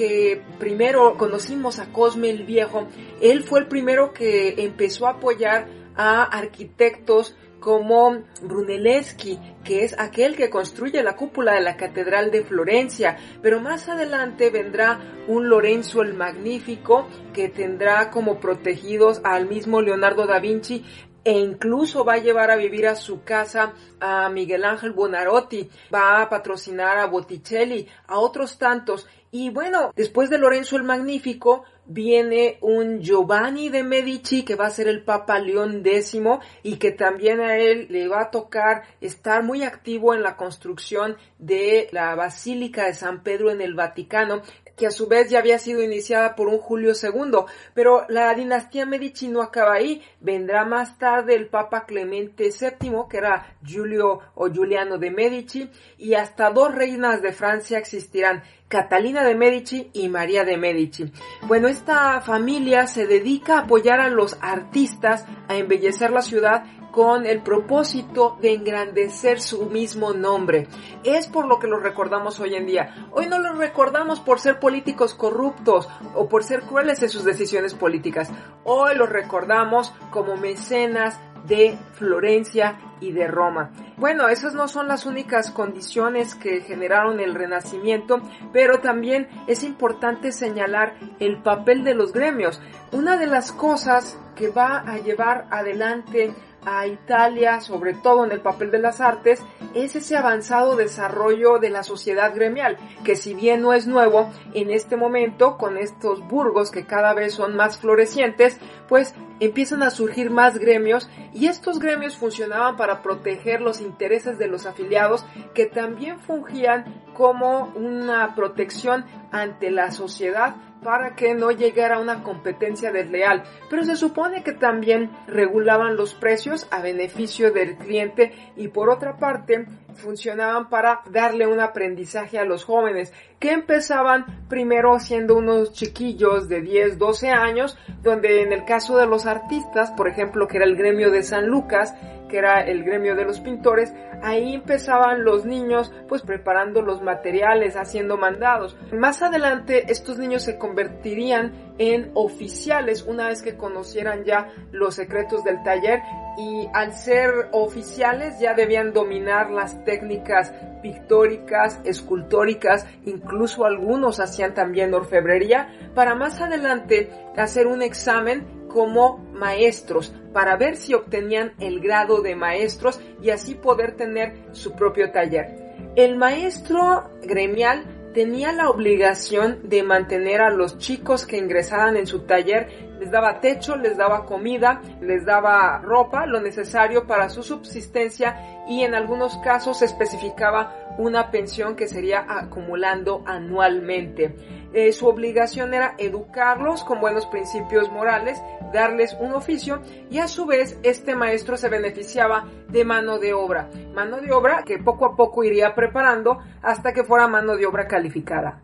que 0.00 0.40
primero 0.58 1.18
conocimos 1.18 1.78
a 1.78 1.92
Cosme 1.92 2.30
el 2.30 2.44
Viejo, 2.44 2.88
él 3.20 3.42
fue 3.42 3.60
el 3.60 3.66
primero 3.66 4.14
que 4.14 4.64
empezó 4.64 5.06
a 5.06 5.10
apoyar 5.10 5.68
a 5.94 6.22
arquitectos 6.22 7.36
como 7.60 8.24
Brunelleschi, 8.40 9.38
que 9.62 9.84
es 9.84 9.94
aquel 9.98 10.36
que 10.36 10.48
construye 10.48 11.02
la 11.02 11.16
cúpula 11.16 11.52
de 11.52 11.60
la 11.60 11.76
Catedral 11.76 12.30
de 12.30 12.44
Florencia, 12.44 13.18
pero 13.42 13.60
más 13.60 13.90
adelante 13.90 14.48
vendrá 14.48 15.00
un 15.28 15.50
Lorenzo 15.50 16.00
el 16.00 16.14
Magnífico 16.14 17.06
que 17.34 17.50
tendrá 17.50 18.08
como 18.08 18.40
protegidos 18.40 19.20
al 19.22 19.50
mismo 19.50 19.82
Leonardo 19.82 20.26
da 20.26 20.40
Vinci, 20.40 20.82
e 21.24 21.32
incluso 21.32 22.04
va 22.04 22.14
a 22.14 22.18
llevar 22.18 22.50
a 22.50 22.56
vivir 22.56 22.86
a 22.86 22.96
su 22.96 23.22
casa 23.22 23.74
a 24.00 24.28
Miguel 24.30 24.64
Ángel 24.64 24.92
Bonarotti, 24.92 25.68
va 25.92 26.22
a 26.22 26.28
patrocinar 26.28 26.98
a 26.98 27.06
Botticelli, 27.06 27.86
a 28.06 28.18
otros 28.18 28.58
tantos, 28.58 29.06
y 29.32 29.50
bueno, 29.50 29.92
después 29.94 30.28
de 30.28 30.38
Lorenzo 30.38 30.76
el 30.76 30.82
Magnífico 30.82 31.62
viene 31.86 32.58
un 32.62 33.00
Giovanni 33.00 33.68
de 33.68 33.84
Medici 33.84 34.44
que 34.44 34.56
va 34.56 34.66
a 34.66 34.70
ser 34.70 34.88
el 34.88 35.04
Papa 35.04 35.38
León 35.38 35.82
X 35.84 36.18
y 36.64 36.76
que 36.76 36.90
también 36.90 37.40
a 37.40 37.56
él 37.56 37.86
le 37.90 38.08
va 38.08 38.22
a 38.22 38.30
tocar 38.30 38.82
estar 39.00 39.44
muy 39.44 39.62
activo 39.62 40.14
en 40.14 40.22
la 40.22 40.36
construcción 40.36 41.16
de 41.38 41.88
la 41.92 42.16
Basílica 42.16 42.86
de 42.86 42.94
San 42.94 43.22
Pedro 43.22 43.52
en 43.52 43.60
el 43.60 43.74
Vaticano 43.74 44.42
que 44.80 44.86
a 44.86 44.90
su 44.90 45.08
vez 45.08 45.28
ya 45.28 45.40
había 45.40 45.58
sido 45.58 45.82
iniciada 45.82 46.34
por 46.34 46.48
un 46.48 46.56
Julio 46.56 46.94
II, 46.94 47.44
pero 47.74 48.06
la 48.08 48.32
dinastía 48.32 48.86
Medici 48.86 49.28
no 49.28 49.42
acaba 49.42 49.74
ahí, 49.74 50.02
vendrá 50.20 50.64
más 50.64 50.96
tarde 50.96 51.34
el 51.34 51.48
Papa 51.48 51.84
Clemente 51.84 52.44
VII, 52.44 53.02
que 53.10 53.18
era 53.18 53.58
Giulio 53.62 54.20
o 54.34 54.48
Giuliano 54.48 54.96
de 54.96 55.10
Medici, 55.10 55.70
y 55.98 56.14
hasta 56.14 56.48
dos 56.48 56.74
reinas 56.74 57.20
de 57.20 57.32
Francia 57.32 57.76
existirán, 57.76 58.42
Catalina 58.70 59.24
de 59.24 59.34
Medici 59.34 59.90
y 59.92 60.08
María 60.08 60.44
de 60.44 60.56
Medici. 60.56 61.10
Bueno, 61.48 61.66
esta 61.66 62.20
familia 62.20 62.86
se 62.86 63.08
dedica 63.08 63.56
a 63.56 63.62
apoyar 63.62 63.98
a 63.98 64.10
los 64.10 64.38
artistas 64.40 65.26
a 65.48 65.56
embellecer 65.56 66.12
la 66.12 66.22
ciudad 66.22 66.62
con 66.92 67.26
el 67.26 67.42
propósito 67.42 68.38
de 68.40 68.54
engrandecer 68.54 69.40
su 69.40 69.66
mismo 69.66 70.12
nombre. 70.12 70.68
Es 71.02 71.26
por 71.26 71.46
lo 71.46 71.58
que 71.58 71.66
los 71.66 71.82
recordamos 71.82 72.38
hoy 72.38 72.54
en 72.54 72.66
día. 72.66 73.08
Hoy 73.10 73.26
no 73.26 73.40
los 73.40 73.58
recordamos 73.58 74.20
por 74.20 74.38
ser 74.38 74.60
políticos 74.60 75.14
corruptos 75.14 75.88
o 76.14 76.28
por 76.28 76.44
ser 76.44 76.62
crueles 76.62 77.02
en 77.02 77.08
sus 77.08 77.24
decisiones 77.24 77.74
políticas. 77.74 78.30
Hoy 78.62 78.94
los 78.94 79.08
recordamos 79.08 79.92
como 80.12 80.36
mecenas 80.36 81.18
de 81.46 81.76
Florencia 81.94 82.78
y 83.00 83.12
de 83.12 83.26
Roma. 83.26 83.70
Bueno, 83.96 84.28
esas 84.28 84.54
no 84.54 84.68
son 84.68 84.88
las 84.88 85.06
únicas 85.06 85.50
condiciones 85.50 86.34
que 86.34 86.60
generaron 86.60 87.20
el 87.20 87.34
Renacimiento, 87.34 88.20
pero 88.52 88.80
también 88.80 89.28
es 89.46 89.62
importante 89.62 90.32
señalar 90.32 90.94
el 91.18 91.42
papel 91.42 91.84
de 91.84 91.94
los 91.94 92.12
gremios. 92.12 92.60
Una 92.92 93.16
de 93.16 93.26
las 93.26 93.52
cosas 93.52 94.18
que 94.36 94.48
va 94.48 94.78
a 94.78 94.98
llevar 94.98 95.46
adelante 95.50 96.34
a 96.64 96.86
Italia, 96.86 97.60
sobre 97.60 97.94
todo 97.94 98.24
en 98.24 98.32
el 98.32 98.40
papel 98.40 98.70
de 98.70 98.78
las 98.78 99.00
artes, 99.00 99.42
es 99.74 99.96
ese 99.96 100.16
avanzado 100.16 100.76
desarrollo 100.76 101.58
de 101.58 101.70
la 101.70 101.82
sociedad 101.82 102.34
gremial, 102.34 102.76
que 103.04 103.16
si 103.16 103.34
bien 103.34 103.62
no 103.62 103.72
es 103.72 103.86
nuevo, 103.86 104.30
en 104.54 104.70
este 104.70 104.96
momento, 104.96 105.56
con 105.56 105.78
estos 105.78 106.26
burgos 106.26 106.70
que 106.70 106.86
cada 106.86 107.14
vez 107.14 107.34
son 107.34 107.56
más 107.56 107.78
florecientes, 107.78 108.58
pues 108.88 109.14
empiezan 109.40 109.82
a 109.82 109.90
surgir 109.90 110.30
más 110.30 110.58
gremios 110.58 111.08
y 111.32 111.46
estos 111.46 111.78
gremios 111.78 112.16
funcionaban 112.16 112.76
para 112.76 113.02
proteger 113.02 113.60
los 113.62 113.80
intereses 113.80 114.38
de 114.38 114.48
los 114.48 114.66
afiliados 114.66 115.24
que 115.54 115.66
también 115.66 116.20
fungían 116.20 117.02
como 117.14 117.72
una 117.74 118.34
protección 118.34 119.06
ante 119.32 119.70
la 119.70 119.90
sociedad 119.90 120.56
para 120.82 121.14
que 121.14 121.34
no 121.34 121.50
llegara 121.50 121.98
una 121.98 122.22
competencia 122.22 122.92
desleal, 122.92 123.44
pero 123.68 123.84
se 123.84 123.96
supone 123.96 124.42
que 124.42 124.52
también 124.52 125.10
regulaban 125.26 125.96
los 125.96 126.14
precios 126.14 126.66
a 126.70 126.80
beneficio 126.80 127.52
del 127.52 127.76
cliente 127.76 128.32
y 128.56 128.68
por 128.68 128.90
otra 128.90 129.16
parte 129.16 129.66
funcionaban 129.94 130.68
para 130.68 131.02
darle 131.10 131.46
un 131.46 131.60
aprendizaje 131.60 132.38
a 132.38 132.44
los 132.44 132.64
jóvenes 132.64 133.12
que 133.38 133.52
empezaban 133.52 134.46
primero 134.48 134.98
siendo 135.00 135.36
unos 135.36 135.72
chiquillos 135.72 136.48
de 136.48 136.60
10, 136.60 136.98
12 136.98 137.30
años, 137.30 137.78
donde 138.02 138.42
en 138.42 138.52
el 138.52 138.64
caso 138.64 138.96
de 138.98 139.06
los 139.06 139.26
artistas, 139.26 139.90
por 139.92 140.08
ejemplo, 140.08 140.46
que 140.46 140.58
era 140.58 140.66
el 140.66 140.76
gremio 140.76 141.10
de 141.10 141.22
San 141.22 141.46
Lucas, 141.46 141.94
que 142.28 142.38
era 142.38 142.60
el 142.60 142.84
gremio 142.84 143.16
de 143.16 143.24
los 143.24 143.40
pintores, 143.40 143.92
ahí 144.22 144.54
empezaban 144.54 145.24
los 145.24 145.44
niños 145.44 145.92
pues 146.08 146.22
preparando 146.22 146.82
los 146.82 147.02
materiales, 147.02 147.76
haciendo 147.76 148.16
mandados. 148.16 148.76
Más 148.92 149.22
adelante 149.22 149.90
estos 149.90 150.18
niños 150.18 150.42
se 150.42 150.56
convertirían 150.56 151.52
en 151.78 152.10
oficiales 152.14 153.02
una 153.02 153.28
vez 153.28 153.42
que 153.42 153.56
conocieran 153.56 154.24
ya 154.24 154.52
los 154.70 154.94
secretos 154.94 155.44
del 155.44 155.62
taller 155.62 156.00
y 156.38 156.68
al 156.72 156.92
ser 156.92 157.48
oficiales 157.52 158.38
ya 158.38 158.54
debían 158.54 158.92
dominar 158.92 159.50
las 159.50 159.84
técnicas 159.84 160.52
pictóricas, 160.82 161.80
escultóricas, 161.84 162.86
incluso 163.04 163.64
algunos 163.64 164.20
hacían 164.20 164.54
también 164.54 164.94
orfebrería, 164.94 165.68
para 165.94 166.14
más 166.14 166.40
adelante 166.40 167.10
hacer 167.36 167.66
un 167.66 167.82
examen 167.82 168.46
como 168.68 169.18
maestros 169.32 170.14
para 170.32 170.56
ver 170.56 170.76
si 170.76 170.94
obtenían 170.94 171.52
el 171.58 171.80
grado 171.80 172.22
de 172.22 172.36
maestros 172.36 173.00
y 173.20 173.30
así 173.30 173.54
poder 173.54 173.96
tener 173.96 174.34
su 174.52 174.72
propio 174.72 175.10
taller. 175.10 175.74
El 175.96 176.16
maestro 176.16 177.10
gremial 177.22 177.84
tenía 178.14 178.52
la 178.52 178.68
obligación 178.68 179.60
de 179.68 179.82
mantener 179.82 180.40
a 180.40 180.50
los 180.50 180.78
chicos 180.78 181.26
que 181.26 181.36
ingresaran 181.36 181.96
en 181.96 182.06
su 182.06 182.20
taller, 182.20 182.89
les 183.00 183.10
daba 183.10 183.40
techo, 183.40 183.76
les 183.76 183.96
daba 183.96 184.26
comida, 184.26 184.82
les 185.00 185.24
daba 185.24 185.78
ropa, 185.78 186.26
lo 186.26 186.40
necesario 186.40 187.06
para 187.06 187.30
su 187.30 187.42
subsistencia 187.42 188.62
y 188.68 188.82
en 188.82 188.94
algunos 188.94 189.38
casos 189.38 189.80
especificaba 189.80 190.76
una 190.98 191.30
pensión 191.30 191.76
que 191.76 191.88
sería 191.88 192.26
acumulando 192.28 193.24
anualmente. 193.26 194.36
Eh, 194.74 194.92
su 194.92 195.08
obligación 195.08 195.72
era 195.72 195.94
educarlos 195.96 196.84
con 196.84 197.00
buenos 197.00 197.26
principios 197.26 197.90
morales, 197.90 198.40
darles 198.72 199.16
un 199.18 199.32
oficio 199.32 199.80
y 200.10 200.18
a 200.18 200.28
su 200.28 200.44
vez 200.44 200.78
este 200.82 201.16
maestro 201.16 201.56
se 201.56 201.70
beneficiaba 201.70 202.44
de 202.68 202.84
mano 202.84 203.18
de 203.18 203.32
obra, 203.32 203.70
mano 203.94 204.18
de 204.20 204.30
obra 204.30 204.62
que 204.64 204.78
poco 204.78 205.06
a 205.06 205.16
poco 205.16 205.42
iría 205.42 205.74
preparando 205.74 206.38
hasta 206.62 206.92
que 206.92 207.02
fuera 207.02 207.26
mano 207.28 207.56
de 207.56 207.66
obra 207.66 207.88
calificada. 207.88 208.62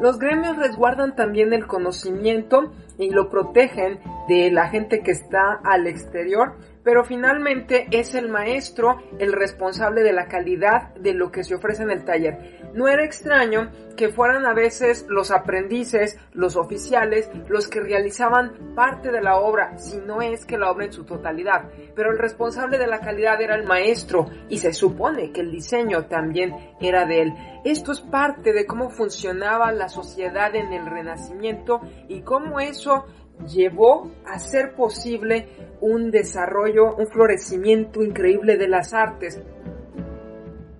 Los 0.00 0.18
gremios 0.18 0.56
resguardan 0.56 1.16
también 1.16 1.52
el 1.52 1.66
conocimiento 1.66 2.72
y 2.98 3.10
lo 3.10 3.28
protegen 3.28 3.98
de 4.28 4.50
la 4.50 4.68
gente 4.68 5.00
que 5.00 5.10
está 5.10 5.60
al 5.64 5.86
exterior 5.86 6.54
pero 6.82 7.04
finalmente 7.04 7.86
es 7.90 8.14
el 8.14 8.28
maestro 8.28 9.02
el 9.18 9.32
responsable 9.32 10.02
de 10.02 10.12
la 10.12 10.26
calidad 10.26 10.94
de 10.94 11.14
lo 11.14 11.30
que 11.30 11.44
se 11.44 11.54
ofrece 11.54 11.82
en 11.82 11.90
el 11.90 12.04
taller. 12.04 12.58
No 12.74 12.88
era 12.88 13.04
extraño 13.04 13.70
que 13.96 14.10
fueran 14.10 14.46
a 14.46 14.54
veces 14.54 15.06
los 15.08 15.30
aprendices, 15.30 16.18
los 16.32 16.56
oficiales, 16.56 17.28
los 17.48 17.66
que 17.68 17.80
realizaban 17.80 18.74
parte 18.74 19.10
de 19.10 19.20
la 19.20 19.36
obra, 19.36 19.76
si 19.78 19.98
no 19.98 20.22
es 20.22 20.44
que 20.44 20.56
la 20.56 20.70
obra 20.70 20.84
en 20.84 20.92
su 20.92 21.04
totalidad, 21.04 21.68
pero 21.96 22.12
el 22.12 22.18
responsable 22.18 22.78
de 22.78 22.86
la 22.86 23.00
calidad 23.00 23.40
era 23.40 23.56
el 23.56 23.64
maestro 23.64 24.26
y 24.48 24.58
se 24.58 24.72
supone 24.72 25.32
que 25.32 25.40
el 25.40 25.50
diseño 25.50 26.06
también 26.06 26.54
era 26.80 27.06
de 27.06 27.22
él. 27.22 27.34
Esto 27.64 27.92
es 27.92 28.00
parte 28.00 28.52
de 28.52 28.66
cómo 28.66 28.90
funcionaba 28.90 29.72
la 29.72 29.88
sociedad 29.88 30.54
en 30.54 30.72
el 30.72 30.86
Renacimiento 30.86 31.80
y 32.08 32.20
cómo 32.20 32.60
eso 32.60 33.04
llevó 33.46 34.10
a 34.26 34.38
ser 34.38 34.74
posible 34.74 35.48
un 35.80 36.10
desarrollo, 36.10 36.96
un 36.96 37.06
florecimiento 37.06 38.02
increíble 38.02 38.56
de 38.56 38.68
las 38.68 38.94
artes. 38.94 39.40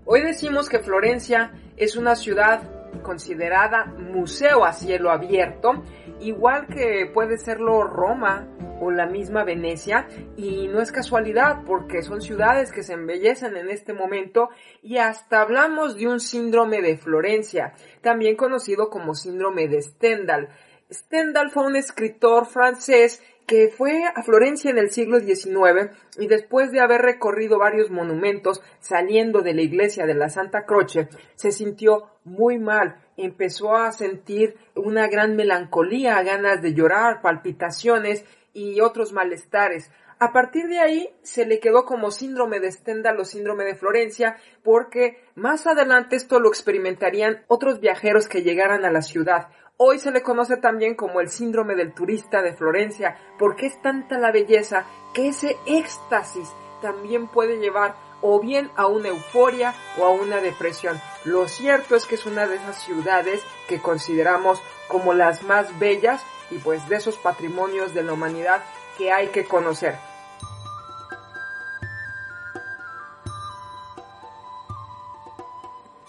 Hoy 0.04 0.22
decimos 0.22 0.68
que 0.68 0.78
Florencia 0.78 1.52
es 1.76 1.96
una 1.96 2.14
ciudad 2.14 2.62
considerada 3.02 3.84
museo 3.84 4.64
a 4.64 4.72
cielo 4.72 5.10
abierto, 5.10 5.82
igual 6.20 6.66
que 6.66 7.10
puede 7.12 7.38
serlo 7.38 7.84
Roma 7.84 8.48
o 8.80 8.90
la 8.90 9.06
misma 9.06 9.44
Venecia, 9.44 10.06
y 10.36 10.68
no 10.68 10.80
es 10.80 10.92
casualidad 10.92 11.62
porque 11.66 12.02
son 12.02 12.20
ciudades 12.20 12.72
que 12.72 12.82
se 12.82 12.94
embellecen 12.94 13.56
en 13.56 13.70
este 13.70 13.92
momento 13.92 14.50
y 14.82 14.98
hasta 14.98 15.40
hablamos 15.40 15.96
de 15.96 16.06
un 16.06 16.20
síndrome 16.20 16.80
de 16.80 16.96
Florencia, 16.96 17.74
también 18.00 18.36
conocido 18.36 18.88
como 18.88 19.14
síndrome 19.14 19.68
de 19.68 19.82
Stendhal. 19.82 20.48
Stendhal 20.90 21.50
fue 21.50 21.66
un 21.66 21.76
escritor 21.76 22.46
francés 22.46 23.22
que 23.46 23.68
fue 23.68 24.04
a 24.04 24.22
Florencia 24.22 24.70
en 24.70 24.78
el 24.78 24.90
siglo 24.90 25.20
XIX 25.20 25.90
y 26.18 26.26
después 26.26 26.70
de 26.70 26.80
haber 26.80 27.00
recorrido 27.02 27.58
varios 27.58 27.90
monumentos 27.90 28.62
saliendo 28.80 29.40
de 29.40 29.54
la 29.54 29.62
iglesia 29.62 30.06
de 30.06 30.14
la 30.14 30.28
Santa 30.28 30.64
Croce, 30.66 31.08
se 31.34 31.52
sintió 31.52 32.10
muy 32.24 32.58
mal, 32.58 33.00
empezó 33.16 33.74
a 33.74 33.92
sentir 33.92 34.56
una 34.74 35.08
gran 35.08 35.34
melancolía, 35.34 36.22
ganas 36.22 36.62
de 36.62 36.74
llorar, 36.74 37.22
palpitaciones 37.22 38.24
y 38.52 38.80
otros 38.80 39.12
malestares. 39.12 39.90
A 40.20 40.32
partir 40.32 40.66
de 40.66 40.80
ahí 40.80 41.10
se 41.22 41.46
le 41.46 41.60
quedó 41.60 41.84
como 41.84 42.10
síndrome 42.10 42.60
de 42.60 42.72
Stendhal 42.72 43.20
o 43.20 43.24
síndrome 43.24 43.64
de 43.64 43.76
Florencia 43.76 44.36
porque 44.62 45.22
más 45.36 45.66
adelante 45.66 46.16
esto 46.16 46.40
lo 46.40 46.48
experimentarían 46.48 47.44
otros 47.46 47.80
viajeros 47.80 48.28
que 48.28 48.42
llegaran 48.42 48.84
a 48.84 48.90
la 48.90 49.00
ciudad. 49.00 49.48
Hoy 49.80 50.00
se 50.00 50.10
le 50.10 50.24
conoce 50.24 50.56
también 50.56 50.96
como 50.96 51.20
el 51.20 51.30
síndrome 51.30 51.76
del 51.76 51.94
turista 51.94 52.42
de 52.42 52.52
Florencia, 52.52 53.16
porque 53.38 53.66
es 53.66 53.80
tanta 53.80 54.18
la 54.18 54.32
belleza 54.32 54.86
que 55.14 55.28
ese 55.28 55.56
éxtasis 55.66 56.48
también 56.82 57.28
puede 57.28 57.60
llevar 57.60 57.94
o 58.20 58.40
bien 58.40 58.72
a 58.74 58.88
una 58.88 59.10
euforia 59.10 59.76
o 59.96 60.04
a 60.04 60.10
una 60.10 60.40
depresión. 60.40 61.00
Lo 61.24 61.46
cierto 61.46 61.94
es 61.94 62.06
que 62.06 62.16
es 62.16 62.26
una 62.26 62.48
de 62.48 62.56
esas 62.56 62.82
ciudades 62.82 63.40
que 63.68 63.80
consideramos 63.80 64.60
como 64.88 65.14
las 65.14 65.44
más 65.44 65.78
bellas 65.78 66.24
y 66.50 66.58
pues 66.58 66.88
de 66.88 66.96
esos 66.96 67.16
patrimonios 67.16 67.94
de 67.94 68.02
la 68.02 68.14
humanidad 68.14 68.64
que 68.96 69.12
hay 69.12 69.28
que 69.28 69.44
conocer. 69.44 69.94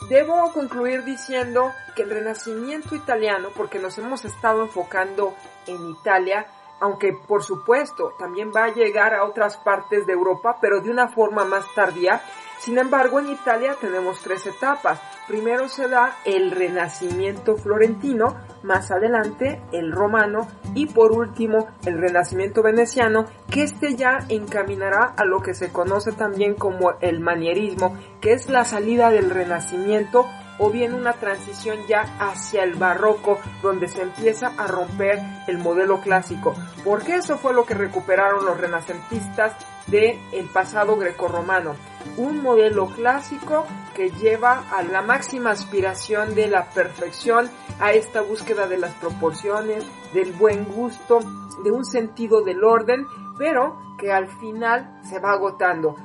Debo 0.09 0.51
concluir 0.53 1.03
diciendo 1.03 1.71
que 1.95 2.01
el 2.01 2.09
renacimiento 2.09 2.95
italiano, 2.95 3.49
porque 3.55 3.77
nos 3.77 3.95
hemos 3.99 4.25
estado 4.25 4.63
enfocando 4.63 5.35
en 5.67 5.87
Italia, 5.91 6.47
aunque 6.79 7.13
por 7.13 7.43
supuesto 7.43 8.15
también 8.17 8.51
va 8.55 8.63
a 8.63 8.73
llegar 8.73 9.13
a 9.13 9.23
otras 9.23 9.57
partes 9.57 10.07
de 10.07 10.13
Europa, 10.13 10.57
pero 10.59 10.81
de 10.81 10.89
una 10.89 11.09
forma 11.09 11.45
más 11.45 11.65
tardía, 11.75 12.23
sin 12.59 12.77
embargo, 12.77 13.19
en 13.19 13.29
Italia 13.29 13.75
tenemos 13.79 14.19
tres 14.19 14.45
etapas. 14.45 14.99
Primero 15.29 15.69
se 15.69 15.87
da 15.87 16.17
el 16.25 16.49
renacimiento 16.49 17.55
florentino, 17.55 18.35
más 18.63 18.89
adelante 18.89 19.61
el 19.71 19.91
romano 19.91 20.47
y 20.73 20.87
por 20.87 21.11
último 21.11 21.67
el 21.85 21.99
renacimiento 21.99 22.63
veneciano, 22.63 23.25
que 23.47 23.61
este 23.61 23.95
ya 23.95 24.25
encaminará 24.27 25.13
a 25.15 25.25
lo 25.25 25.41
que 25.41 25.53
se 25.53 25.71
conoce 25.71 26.13
también 26.13 26.55
como 26.55 26.93
el 27.01 27.19
manierismo, 27.19 27.95
que 28.21 28.33
es 28.33 28.49
la 28.49 28.65
salida 28.65 29.11
del 29.11 29.29
renacimiento 29.29 30.25
o 30.57 30.71
bien 30.71 30.95
una 30.95 31.13
transición 31.13 31.77
ya 31.87 32.01
hacia 32.19 32.63
el 32.63 32.73
barroco 32.73 33.37
donde 33.61 33.87
se 33.87 34.01
empieza 34.01 34.53
a 34.57 34.65
romper 34.65 35.19
el 35.47 35.59
modelo 35.59 36.01
clásico, 36.01 36.55
porque 36.83 37.17
eso 37.17 37.37
fue 37.37 37.53
lo 37.53 37.67
que 37.67 37.75
recuperaron 37.75 38.45
los 38.45 38.59
renacentistas 38.59 39.53
del 39.85 40.19
el 40.31 40.47
pasado 40.47 40.97
grecorromano, 40.97 41.75
un 42.17 42.41
modelo 42.41 42.87
clásico 42.87 43.65
que 43.95 44.11
lleva 44.11 44.63
a 44.71 44.83
la 44.83 45.01
máxima 45.01 45.51
aspiración 45.51 46.35
de 46.35 46.47
la 46.47 46.69
perfección, 46.69 47.49
a 47.79 47.91
esta 47.93 48.21
búsqueda 48.21 48.67
de 48.67 48.77
las 48.77 48.93
proporciones, 48.95 49.85
del 50.13 50.31
buen 50.33 50.65
gusto, 50.65 51.19
de 51.63 51.71
un 51.71 51.85
sentido 51.85 52.41
del 52.41 52.63
orden, 52.63 53.05
pero 53.37 53.77
que 53.97 54.11
al 54.11 54.27
final 54.27 54.99
se 55.03 55.19
va 55.19 55.33
agotando. 55.33 55.95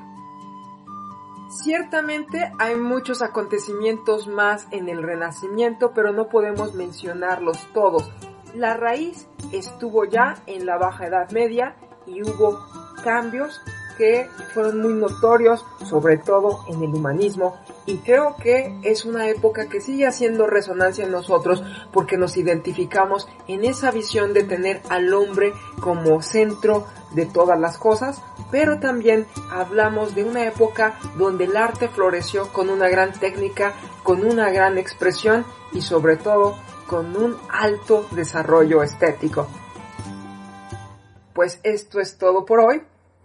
Ciertamente 1.48 2.52
hay 2.59 2.74
muchos 2.74 3.22
acontecimientos 3.22 4.26
más 4.26 4.66
en 4.72 4.88
el 4.88 5.02
Renacimiento, 5.02 5.92
pero 5.94 6.12
no 6.12 6.28
podemos 6.28 6.74
mencionarlos 6.74 7.59
todos. 7.72 8.11
La 8.54 8.76
raíz 8.76 9.28
estuvo 9.52 10.04
ya 10.04 10.35
en 10.46 10.66
la 10.66 10.78
Baja 10.78 11.07
Edad 11.07 11.30
Media 11.30 11.76
y 12.07 12.22
hubo 12.22 12.59
cambios 13.04 13.61
que 13.96 14.28
fueron 14.52 14.80
muy 14.80 14.94
notorios, 14.94 15.64
sobre 15.85 16.18
todo 16.18 16.64
en 16.68 16.83
el 16.83 16.94
humanismo, 16.94 17.57
y 17.87 17.98
creo 17.98 18.37
que 18.37 18.78
es 18.83 19.04
una 19.04 19.28
época 19.28 19.68
que 19.68 19.80
sigue 19.80 20.07
haciendo 20.07 20.46
resonancia 20.46 21.04
en 21.04 21.11
nosotros 21.11 21.62
porque 21.92 22.16
nos 22.16 22.37
identificamos 22.37 23.28
en 23.46 23.64
esa 23.64 23.90
visión 23.90 24.33
de 24.33 24.44
tener 24.44 24.80
al 24.88 25.12
hombre 25.12 25.52
como 25.80 26.22
centro 26.22 26.87
de 27.12 27.26
todas 27.26 27.59
las 27.59 27.78
cosas, 27.78 28.20
pero 28.50 28.80
también 28.80 29.26
hablamos 29.50 30.14
de 30.14 30.24
una 30.24 30.44
época 30.44 30.98
donde 31.16 31.44
el 31.44 31.57
arte 31.57 31.88
floreció 31.88 32.52
con 32.52 32.70
una 32.70 32.88
gran 32.88 33.12
técnica, 33.12 33.74
con 34.02 34.24
una 34.24 34.50
gran 34.50 34.78
expresión 34.78 35.44
y 35.72 35.83
sobre 35.83 36.16
todo 36.16 36.57
con 36.87 37.16
un 37.16 37.37
alto 37.50 38.07
desarrollo 38.12 38.83
estético. 38.83 39.46
Pues 41.33 41.61
esto 41.62 42.00
es 42.00 42.16
todo 42.18 42.44
por 42.44 42.61
hoy. 42.61 42.83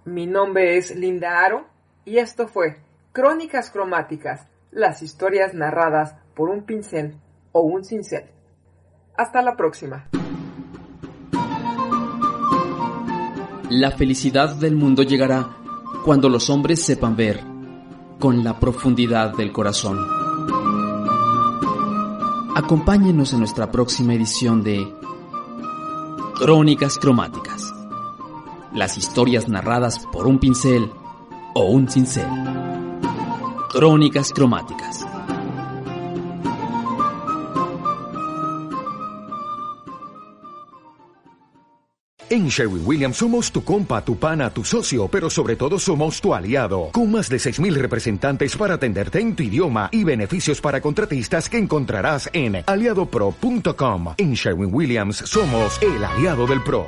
Mi 0.10 0.26
nombre 0.26 0.76
es 0.76 0.96
Linda 0.96 1.46
Aro 1.46 1.68
y 2.04 2.18
esto 2.18 2.48
fue 2.48 2.80
Crónicas 3.12 3.70
Cromáticas, 3.70 4.48
las 4.72 5.04
historias 5.04 5.54
narradas 5.54 6.16
por 6.36 6.50
un 6.50 6.64
pincel 6.64 7.14
o 7.52 7.62
un 7.62 7.84
cincel. 7.86 8.24
Hasta 9.16 9.44
la 9.44 9.56
próxima. 9.56 10.10
La 13.70 13.92
felicidad 13.92 14.56
del 14.56 14.76
mundo 14.76 15.04
llegará 15.04 15.48
cuando 16.04 16.28
los 16.28 16.50
hombres 16.50 16.84
sepan 16.84 17.16
ver 17.16 17.42
con 18.18 18.44
la 18.44 18.60
profundidad 18.60 19.38
del 19.38 19.52
corazón. 19.52 20.00
Acompáñenos 22.56 23.32
en 23.34 23.40
nuestra 23.40 23.70
próxima 23.70 24.16
edición 24.16 24.64
de 24.64 24.92
Crónicas 26.40 26.98
cromáticas. 26.98 27.79
Las 28.74 28.98
historias 28.98 29.50
narradas 29.50 30.06
por 30.12 30.28
un 30.28 30.40
pincel 30.40 30.92
o 31.56 31.64
un 31.64 31.90
cincel. 31.90 32.28
Crónicas 33.72 34.32
cromáticas. 34.32 35.06
En 42.32 42.48
Sherwin 42.48 42.84
Williams 42.86 43.18
somos 43.18 43.52
tu 43.52 43.64
compa, 43.64 44.06
tu 44.06 44.18
pana, 44.18 44.52
tu 44.52 44.64
socio, 44.64 45.08
pero 45.08 45.32
sobre 45.32 45.56
todo 45.56 45.80
somos 45.80 46.22
tu 46.22 46.32
aliado, 46.32 46.90
con 46.92 47.12
más 47.12 47.28
de 47.28 47.38
6.000 47.38 47.74
representantes 47.74 48.56
para 48.56 48.76
atenderte 48.76 49.20
en 49.20 49.36
tu 49.36 49.42
idioma 49.42 49.90
y 49.92 50.04
beneficios 50.04 50.62
para 50.62 50.80
contratistas 50.80 51.50
que 51.50 51.58
encontrarás 51.58 52.30
en 52.32 52.64
aliadopro.com. 52.68 54.14
En 54.18 54.34
Sherwin 54.36 54.70
Williams 54.72 55.18
somos 55.26 55.82
el 55.82 56.04
aliado 56.06 56.46
del 56.46 56.62
PRO. 56.64 56.86